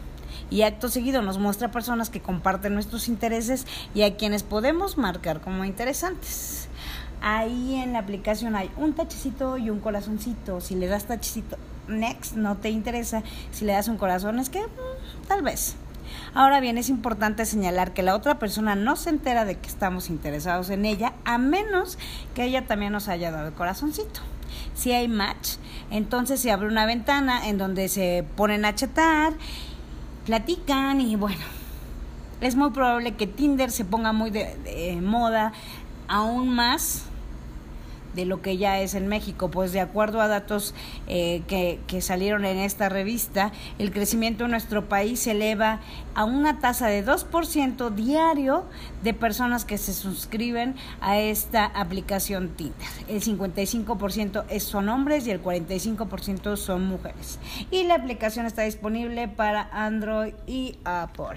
Y 0.49 0.63
acto 0.63 0.89
seguido 0.89 1.23
nos 1.23 1.39
muestra 1.39 1.73
personas 1.73 2.09
que 2.09 2.23
comparten 2.23 2.75
nuestros 2.75 3.09
intereses 3.09 3.67
y 3.95 4.03
a 4.03 4.17
quienes 4.17 4.45
podemos 4.45 4.97
marcar 4.97 5.41
como 5.41 5.65
interesantes. 5.65 6.69
Ahí 7.21 7.75
en 7.75 7.93
la 7.93 7.99
aplicación 7.99 8.55
hay 8.55 8.71
un 8.77 8.95
tachecito 8.95 9.57
y 9.57 9.69
un 9.69 9.81
corazoncito. 9.81 10.61
Si 10.61 10.77
le 10.77 10.87
das 10.87 11.07
tachecito, 11.07 11.57
next, 11.89 12.35
no 12.35 12.59
te 12.59 12.71
interesa. 12.71 13.25
Si 13.51 13.65
le 13.65 13.73
das 13.73 13.89
un 13.89 13.97
corazón, 13.97 14.39
es 14.39 14.51
que 14.51 14.61
mm, 14.61 15.27
tal 15.27 15.43
vez. 15.43 15.75
Ahora 16.35 16.61
bien, 16.61 16.79
es 16.79 16.89
importante 16.89 17.45
señalar 17.47 17.93
que 17.93 18.03
la 18.03 18.15
otra 18.15 18.39
persona 18.39 18.75
no 18.75 18.97
se 18.97 19.11
entera 19.11 19.45
de 19.45 19.59
que 19.59 19.69
estamos 19.69 20.11
interesados 20.11 20.71
en 20.71 20.85
ella, 20.85 21.15
a 21.25 21.39
menos 21.39 21.99
que 22.35 22.45
ella 22.45 22.67
también 22.67 22.93
nos 22.93 23.09
haya 23.09 23.31
dado 23.31 23.49
el 23.49 23.55
corazoncito. 23.55 24.21
Si 24.75 24.93
hay 24.93 25.09
match, 25.09 25.57
entonces 25.91 26.41
se 26.41 26.51
abre 26.51 26.69
una 26.69 26.87
ventana 26.87 27.49
en 27.49 27.59
donde 27.59 27.89
se 27.89 28.25
ponen 28.37 28.65
a 28.65 28.75
chatar, 28.75 29.35
platican 30.25 31.01
y 31.01 31.17
bueno, 31.17 31.45
es 32.41 32.57
muy 32.57 32.71
probable 32.71 33.15
que 33.15 33.27
Tinder 33.27 33.71
se 33.71 33.85
ponga 33.85 34.13
muy 34.13 34.31
de, 34.31 34.99
moda 35.03 35.53
aún 36.09 36.49
más 36.49 37.05
de 38.17 38.25
lo 38.25 38.43
que 38.43 38.57
ya 38.57 38.81
es 38.81 38.95
en 38.95 39.07
México, 39.07 39.51
pues 39.51 39.73
de 39.73 39.81
acuerdo 39.81 40.21
a 40.21 40.27
datos 40.27 40.75
eh, 41.07 41.43
que, 41.47 41.79
que, 41.87 42.01
salieron 42.01 42.45
en 42.45 42.59
esta 42.59 42.89
revista, 42.89 43.53
el 43.79 43.93
crecimiento 43.93 44.47
en 44.47 44.51
nuestro 44.51 44.89
país 44.89 45.21
se 45.21 45.33
eleva 45.33 45.81
a 46.15 46.25
una 46.25 46.59
tasa 46.59 46.89
de 46.89 47.05
2% 47.05 47.91
diario 47.91 48.65
de 49.03 49.13
personas 49.15 49.65
que 49.65 49.77
se 49.79 49.93
suscriben 49.93 50.75
a 51.01 51.19
esta 51.19 51.67
aplicación 51.67 52.49
Tinder. 52.57 52.89
El 53.07 53.23
55% 53.23 54.59
son 54.61 54.89
hombres 54.89 55.27
y 55.27 55.31
el 55.31 55.43
45% 55.43 56.57
son 56.57 56.87
mujeres. 56.87 57.39
Y 57.71 57.85
la 57.85 57.97
aplicación 57.97 58.47
está 58.47 58.63
disponible 58.63 59.29
para 59.29 59.69
Android 59.73 60.33
y 60.47 60.77
Apple. 60.85 61.37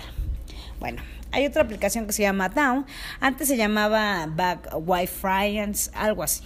Bueno, 0.79 1.01
hay 1.31 1.45
otra 1.45 1.63
aplicación 1.63 2.05
que 2.07 2.13
se 2.13 2.23
llama 2.23 2.47
Down. 2.47 2.85
Antes 3.19 3.49
se 3.49 3.57
llamaba 3.57 4.27
Back 4.27 4.69
Wi-Fi, 4.73 5.59
algo 5.93 6.23
así 6.23 6.41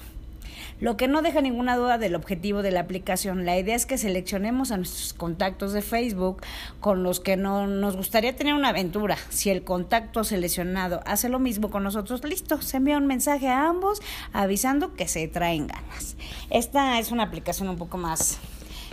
lo 0.80 0.98
que 0.98 1.08
no 1.08 1.22
deja 1.22 1.42
ninguna 1.42 1.76
duda 1.76 1.98
del 1.98 2.16
objetivo 2.16 2.62
de 2.62 2.72
la 2.72 2.82
aplicación. 2.82 3.46
La 3.46 3.58
idea 3.58 3.76
es 3.76 3.86
que 3.86 3.98
seleccionemos 3.98 4.72
a 4.72 4.78
nuestros 4.78 5.14
contactos 5.14 5.74
de 5.74 5.82
Facebook 5.82 6.42
con 6.80 7.04
los 7.04 7.20
que 7.20 7.38
no 7.38 7.68
nos 7.68 7.96
gustaría 7.96 8.36
tener 8.36 8.54
una 8.54 8.70
aventura. 8.70 9.18
Si 9.30 9.50
el 9.50 9.64
contacto 9.64 10.24
seleccionado 10.24 11.02
hace 11.06 11.30
lo 11.30 11.40
mismo 11.40 11.70
con 11.70 11.84
nosotros, 11.84 12.24
listo, 12.24 12.62
se 12.62 12.78
envía 12.78 12.98
un 12.98 13.08
mensaje 13.08 13.48
a 13.48 13.68
ambos 13.68 14.02
avisando 14.32 14.94
que 14.94 15.08
se 15.08 15.28
traen 15.28 15.68
ganas. 15.68 16.16
Esta 16.50 17.00
es 17.00 17.12
una 17.12 17.24
aplicación 17.24 17.70
un 17.70 17.78
poco 17.78 17.98
más 17.98 18.40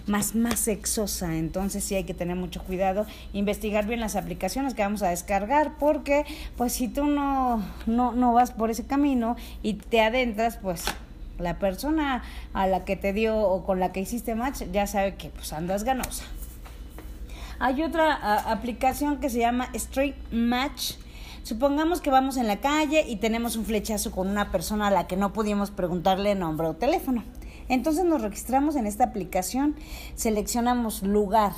más, 0.07 0.35
más 0.35 0.61
sexosa. 0.61 1.37
Entonces 1.37 1.85
sí 1.85 1.95
hay 1.95 2.05
que 2.05 2.15
tener 2.15 2.37
mucho 2.37 2.63
cuidado, 2.63 3.07
investigar 3.33 3.87
bien 3.87 4.01
las 4.01 4.17
aplicaciones 4.17 4.75
que 4.75 4.83
vamos 4.83 5.03
a 5.03 5.11
descargar, 5.11 5.79
porque 5.79 6.25
pues 6.57 6.73
si 6.73 6.89
tú 6.89 7.07
no, 7.07 7.63
no, 7.87 8.13
no 8.13 8.33
vas 8.33 8.53
por 8.53 8.71
ese 8.71 8.85
camino 8.85 9.37
y 9.63 9.75
te 9.75 10.01
adentras, 10.01 10.59
pues 10.59 10.85
la 11.41 11.59
persona 11.59 12.23
a 12.53 12.67
la 12.67 12.85
que 12.85 12.97
te 12.97 13.13
dio 13.13 13.39
o 13.39 13.65
con 13.65 13.81
la 13.81 13.93
que 13.93 14.01
hiciste 14.01 14.35
match 14.35 14.63
ya 14.73 14.87
sabe 14.87 15.17
que 15.17 15.31
pues 15.31 15.53
andas 15.53 15.85
ganosa. 15.85 16.25
Hay 17.59 17.83
otra 17.83 18.51
aplicación 18.51 19.19
que 19.19 19.29
se 19.29 19.41
llama 19.41 19.69
Straight 19.75 20.17
Match. 20.33 20.95
Supongamos 21.43 22.01
que 22.01 22.11
vamos 22.11 22.37
en 22.37 22.47
la 22.47 22.57
calle 22.57 23.05
y 23.07 23.17
tenemos 23.17 23.57
un 23.57 23.65
flechazo 23.65 24.13
con 24.13 24.29
una 24.29 24.51
persona 24.51 24.87
a 24.87 24.91
la 24.91 25.07
que 25.07 25.17
no 25.17 25.33
pudimos 25.33 25.71
preguntarle 25.71 26.35
nombre 26.35 26.69
o 26.69 26.75
teléfono. 26.75 27.23
Entonces 27.69 28.05
nos 28.05 28.23
registramos 28.23 28.77
en 28.77 28.87
esta 28.87 29.05
aplicación, 29.05 29.77
seleccionamos 30.15 31.03
lugar, 31.03 31.53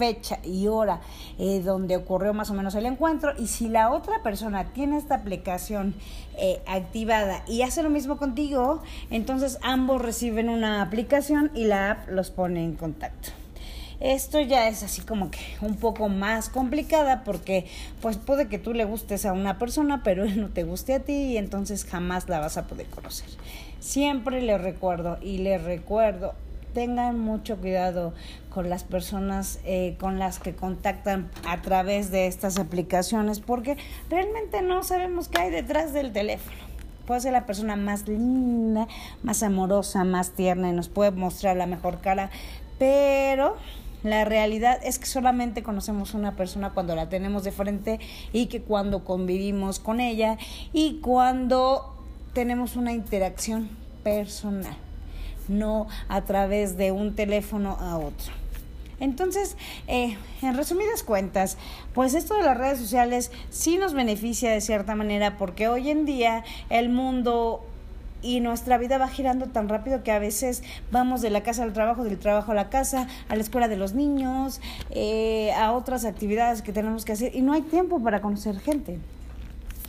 fecha 0.00 0.38
y 0.42 0.66
hora 0.66 1.02
eh, 1.38 1.60
donde 1.62 1.94
ocurrió 1.94 2.32
más 2.32 2.48
o 2.48 2.54
menos 2.54 2.74
el 2.74 2.86
encuentro 2.86 3.34
y 3.38 3.48
si 3.48 3.68
la 3.68 3.90
otra 3.90 4.22
persona 4.22 4.72
tiene 4.72 4.96
esta 4.96 5.16
aplicación 5.16 5.94
eh, 6.38 6.62
activada 6.66 7.44
y 7.46 7.60
hace 7.60 7.82
lo 7.82 7.90
mismo 7.90 8.16
contigo, 8.16 8.82
entonces 9.10 9.58
ambos 9.60 10.00
reciben 10.00 10.48
una 10.48 10.80
aplicación 10.80 11.50
y 11.54 11.66
la 11.66 11.90
app 11.90 12.08
los 12.08 12.30
pone 12.30 12.64
en 12.64 12.76
contacto. 12.76 13.28
Esto 14.00 14.40
ya 14.40 14.68
es 14.68 14.82
así 14.82 15.02
como 15.02 15.30
que 15.30 15.40
un 15.60 15.76
poco 15.76 16.08
más 16.08 16.48
complicada 16.48 17.22
porque 17.22 17.66
pues 18.00 18.16
puede 18.16 18.48
que 18.48 18.58
tú 18.58 18.72
le 18.72 18.86
gustes 18.86 19.26
a 19.26 19.34
una 19.34 19.58
persona 19.58 20.00
pero 20.02 20.24
él 20.24 20.40
no 20.40 20.48
te 20.48 20.62
guste 20.62 20.94
a 20.94 21.00
ti 21.00 21.12
y 21.12 21.36
entonces 21.36 21.84
jamás 21.84 22.26
la 22.30 22.40
vas 22.40 22.56
a 22.56 22.66
poder 22.66 22.86
conocer. 22.86 23.28
Siempre 23.80 24.40
le 24.40 24.56
recuerdo 24.56 25.18
y 25.20 25.38
le 25.38 25.58
recuerdo 25.58 26.32
tengan 26.72 27.18
mucho 27.18 27.56
cuidado 27.56 28.12
con 28.50 28.68
las 28.68 28.84
personas 28.84 29.60
eh, 29.64 29.96
con 29.98 30.18
las 30.18 30.38
que 30.38 30.54
contactan 30.54 31.30
a 31.46 31.62
través 31.62 32.10
de 32.10 32.26
estas 32.26 32.58
aplicaciones 32.58 33.40
porque 33.40 33.76
realmente 34.10 34.60
no 34.62 34.82
sabemos 34.82 35.28
qué 35.28 35.40
hay 35.40 35.50
detrás 35.50 35.92
del 35.92 36.12
teléfono. 36.12 36.58
Puede 37.06 37.22
ser 37.22 37.32
la 37.32 37.46
persona 37.46 37.76
más 37.76 38.06
linda, 38.06 38.86
más 39.22 39.42
amorosa, 39.42 40.04
más 40.04 40.32
tierna 40.32 40.68
y 40.68 40.72
nos 40.72 40.88
puede 40.88 41.10
mostrar 41.10 41.56
la 41.56 41.66
mejor 41.66 42.00
cara, 42.00 42.30
pero 42.78 43.56
la 44.02 44.24
realidad 44.24 44.78
es 44.82 44.98
que 44.98 45.06
solamente 45.06 45.62
conocemos 45.62 46.14
una 46.14 46.36
persona 46.36 46.70
cuando 46.70 46.94
la 46.94 47.08
tenemos 47.08 47.44
de 47.44 47.52
frente 47.52 48.00
y 48.32 48.46
que 48.46 48.62
cuando 48.62 49.04
convivimos 49.04 49.78
con 49.78 50.00
ella 50.00 50.38
y 50.72 51.00
cuando 51.00 51.94
tenemos 52.32 52.76
una 52.76 52.92
interacción 52.92 53.68
personal 54.04 54.76
no 55.50 55.88
a 56.08 56.22
través 56.22 56.76
de 56.76 56.92
un 56.92 57.14
teléfono 57.14 57.76
a 57.80 57.98
otro. 57.98 58.39
Entonces, 59.00 59.56
eh, 59.88 60.16
en 60.42 60.56
resumidas 60.56 61.02
cuentas, 61.02 61.56
pues 61.94 62.14
esto 62.14 62.34
de 62.34 62.42
las 62.42 62.56
redes 62.56 62.78
sociales 62.78 63.32
sí 63.50 63.78
nos 63.78 63.94
beneficia 63.94 64.50
de 64.50 64.60
cierta 64.60 64.94
manera 64.94 65.36
porque 65.36 65.68
hoy 65.68 65.90
en 65.90 66.04
día 66.04 66.44
el 66.68 66.90
mundo 66.90 67.64
y 68.22 68.40
nuestra 68.40 68.78
vida 68.78 68.98
va 68.98 69.08
girando 69.08 69.46
tan 69.46 69.68
rápido 69.68 70.02
que 70.02 70.12
a 70.12 70.18
veces 70.18 70.62
vamos 70.90 71.22
de 71.22 71.30
la 71.30 71.42
casa 71.42 71.62
al 71.62 71.72
trabajo, 71.72 72.04
del 72.04 72.18
trabajo 72.18 72.52
a 72.52 72.54
la 72.54 72.68
casa, 72.68 73.08
a 73.28 73.34
la 73.34 73.40
escuela 73.40 73.68
de 73.68 73.76
los 73.76 73.94
niños, 73.94 74.60
eh, 74.90 75.52
a 75.52 75.72
otras 75.72 76.04
actividades 76.04 76.62
que 76.62 76.72
tenemos 76.72 77.04
que 77.04 77.12
hacer 77.12 77.34
y 77.34 77.40
no 77.40 77.52
hay 77.52 77.62
tiempo 77.62 78.02
para 78.02 78.20
conocer 78.20 78.58
gente. 78.60 78.98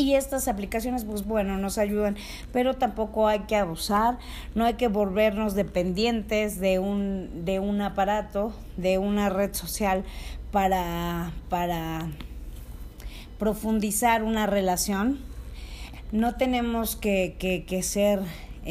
Y 0.02 0.16
estas 0.16 0.48
aplicaciones, 0.48 1.06
pues 1.06 1.28
bueno, 1.28 1.58
nos 1.58 1.78
ayudan, 1.78 2.18
pero 2.52 2.74
tampoco 2.74 3.28
hay 3.28 3.42
que 3.42 3.56
abusar, 3.56 4.18
no 4.56 4.66
hay 4.66 4.74
que 4.74 4.88
volvernos 4.88 5.54
dependientes 5.54 6.60
de 6.60 6.80
un, 6.80 7.46
de 7.46 7.60
un 7.60 7.82
aparato, 7.82 8.52
de 8.78 8.98
una 8.98 9.30
red 9.30 9.54
social 9.54 10.04
para, 10.52 11.34
para 11.50 12.10
profundizar 13.38 14.24
una 14.24 14.48
relación. 14.48 15.20
No 16.12 16.36
tenemos 16.36 16.96
que, 16.96 17.36
que, 17.38 17.64
que 17.66 17.84
ser 17.84 18.22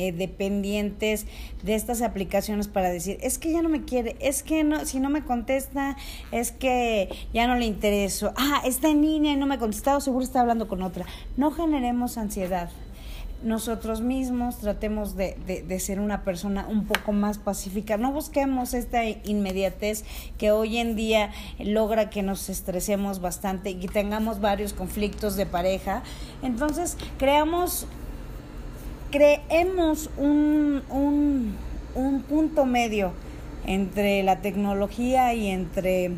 eh, 0.08 0.12
dependientes 0.12 1.26
de 1.62 1.74
estas 1.74 2.02
aplicaciones 2.02 2.68
para 2.68 2.90
decir, 2.90 3.18
es 3.22 3.38
que 3.38 3.52
ya 3.52 3.62
no 3.62 3.68
me 3.68 3.84
quiere, 3.84 4.16
es 4.20 4.42
que 4.42 4.64
no, 4.64 4.84
si 4.84 5.00
no 5.00 5.10
me 5.10 5.22
contesta, 5.22 5.96
es 6.32 6.52
que 6.52 7.08
ya 7.32 7.46
no 7.46 7.56
le 7.56 7.66
intereso, 7.66 8.32
ah, 8.36 8.62
está 8.64 8.88
en 8.88 9.02
línea 9.02 9.36
no 9.36 9.46
me 9.46 9.54
ha 9.54 9.58
contestado, 9.58 10.00
seguro 10.00 10.24
está 10.24 10.40
hablando 10.40 10.68
con 10.68 10.82
otra. 10.82 11.06
No 11.36 11.50
generemos 11.50 12.18
ansiedad 12.18 12.70
nosotros 13.42 14.02
mismos, 14.02 14.58
tratemos 14.58 15.16
de, 15.16 15.34
de, 15.66 15.80
ser 15.80 15.98
una 15.98 16.24
persona 16.24 16.66
un 16.68 16.84
poco 16.84 17.12
más 17.12 17.38
pacífica, 17.38 17.96
no 17.96 18.12
busquemos 18.12 18.74
esta 18.74 19.04
inmediatez 19.04 20.04
que 20.36 20.50
hoy 20.50 20.76
en 20.76 20.94
día 20.94 21.30
logra 21.58 22.10
que 22.10 22.22
nos 22.22 22.50
estresemos 22.50 23.20
bastante 23.20 23.70
y 23.70 23.86
tengamos 23.88 24.40
varios 24.40 24.74
conflictos 24.74 25.36
de 25.36 25.46
pareja. 25.46 26.02
Entonces, 26.42 26.98
creamos, 27.18 27.86
creemos 29.10 30.10
un, 30.16 30.82
un, 30.90 31.56
un 31.94 32.22
punto 32.22 32.66
medio 32.66 33.12
entre 33.66 34.22
la 34.22 34.40
tecnología 34.40 35.34
y 35.34 35.48
entre 35.48 36.12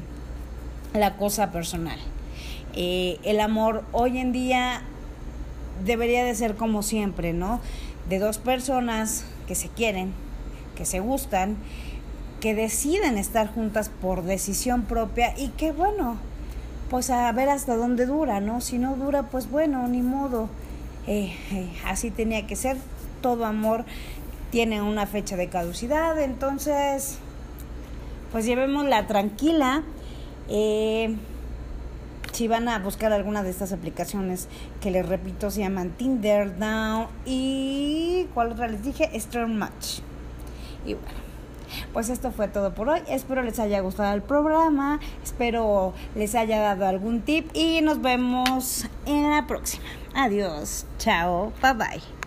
la 0.95 1.17
cosa 1.17 1.51
personal. 1.51 1.99
Eh, 2.75 3.19
el 3.25 3.41
amor 3.41 3.85
hoy 3.93 4.19
en 4.19 4.33
día 4.33 4.83
debería 5.85 6.25
de 6.25 6.35
ser 6.35 6.57
como 6.57 6.83
siempre, 6.83 7.33
¿no? 7.33 7.61
De 8.09 8.19
dos 8.19 8.39
personas 8.39 9.25
que 9.47 9.55
se 9.55 9.69
quieren, 9.69 10.13
que 10.77 10.85
se 10.85 11.01
gustan, 11.01 11.57
que 12.41 12.55
deciden 12.55 13.19
estar 13.19 13.53
juntas 13.53 13.89
por 13.89 14.23
decisión 14.23 14.83
propia 14.83 15.35
y 15.39 15.49
que 15.49 15.73
bueno, 15.73 16.17
pues 16.91 17.11
a 17.11 17.31
ver 17.33 17.49
hasta 17.49 17.77
dónde 17.77 18.07
dura, 18.07 18.41
¿no? 18.41 18.61
Si 18.61 18.79
no 18.79 18.97
dura, 18.97 19.25
pues 19.25 19.51
bueno, 19.51 19.87
ni 19.89 20.03
modo. 20.03 20.49
Eh, 21.07 21.35
eh, 21.53 21.69
así 21.85 22.11
tenía 22.11 22.47
que 22.47 22.57
ser. 22.57 22.77
Todo 23.21 23.45
amor 23.45 23.85
tiene 24.51 24.83
una 24.83 25.07
fecha 25.07 25.37
de 25.37 25.49
caducidad, 25.49 26.21
entonces, 26.21 27.19
pues 28.31 28.45
llevémosla 28.45 29.07
tranquila. 29.07 29.83
Eh, 30.49 31.17
si 32.33 32.49
van 32.49 32.69
a 32.69 32.79
buscar 32.79 33.13
alguna 33.13 33.43
de 33.43 33.51
estas 33.51 33.73
aplicaciones 33.73 34.49
que 34.81 34.91
les 34.91 35.07
repito 35.07 35.51
se 35.51 35.61
llaman 35.61 35.91
Tinder, 35.91 36.59
Down 36.59 37.07
y 37.27 38.27
¿cuál 38.35 38.53
otra 38.53 38.69
les 38.69 38.83
dije? 38.83 39.11
Strong 39.19 39.53
Match. 39.53 40.01
Y 40.85 40.95
bueno, 40.95 41.19
pues 41.93 42.09
esto 42.09 42.33
fue 42.33 42.49
todo 42.49 42.75
por 42.75 42.89
hoy. 42.89 43.01
Espero 43.09 43.43
les 43.43 43.59
haya 43.59 43.81
gustado 43.81 44.15
el 44.15 44.23
programa, 44.23 44.99
espero 45.23 45.93
les 46.15 46.35
haya 46.35 46.61
dado 46.61 46.87
algún 46.87 47.21
tip 47.21 47.51
y 47.55 47.81
nos 47.83 48.01
vemos 48.01 48.87
en 49.07 49.31
la 49.31 49.47
próxima. 49.47 50.02
Adiós, 50.15 50.85
chao, 50.99 51.53
bye 51.61 51.73
bye. 51.75 52.22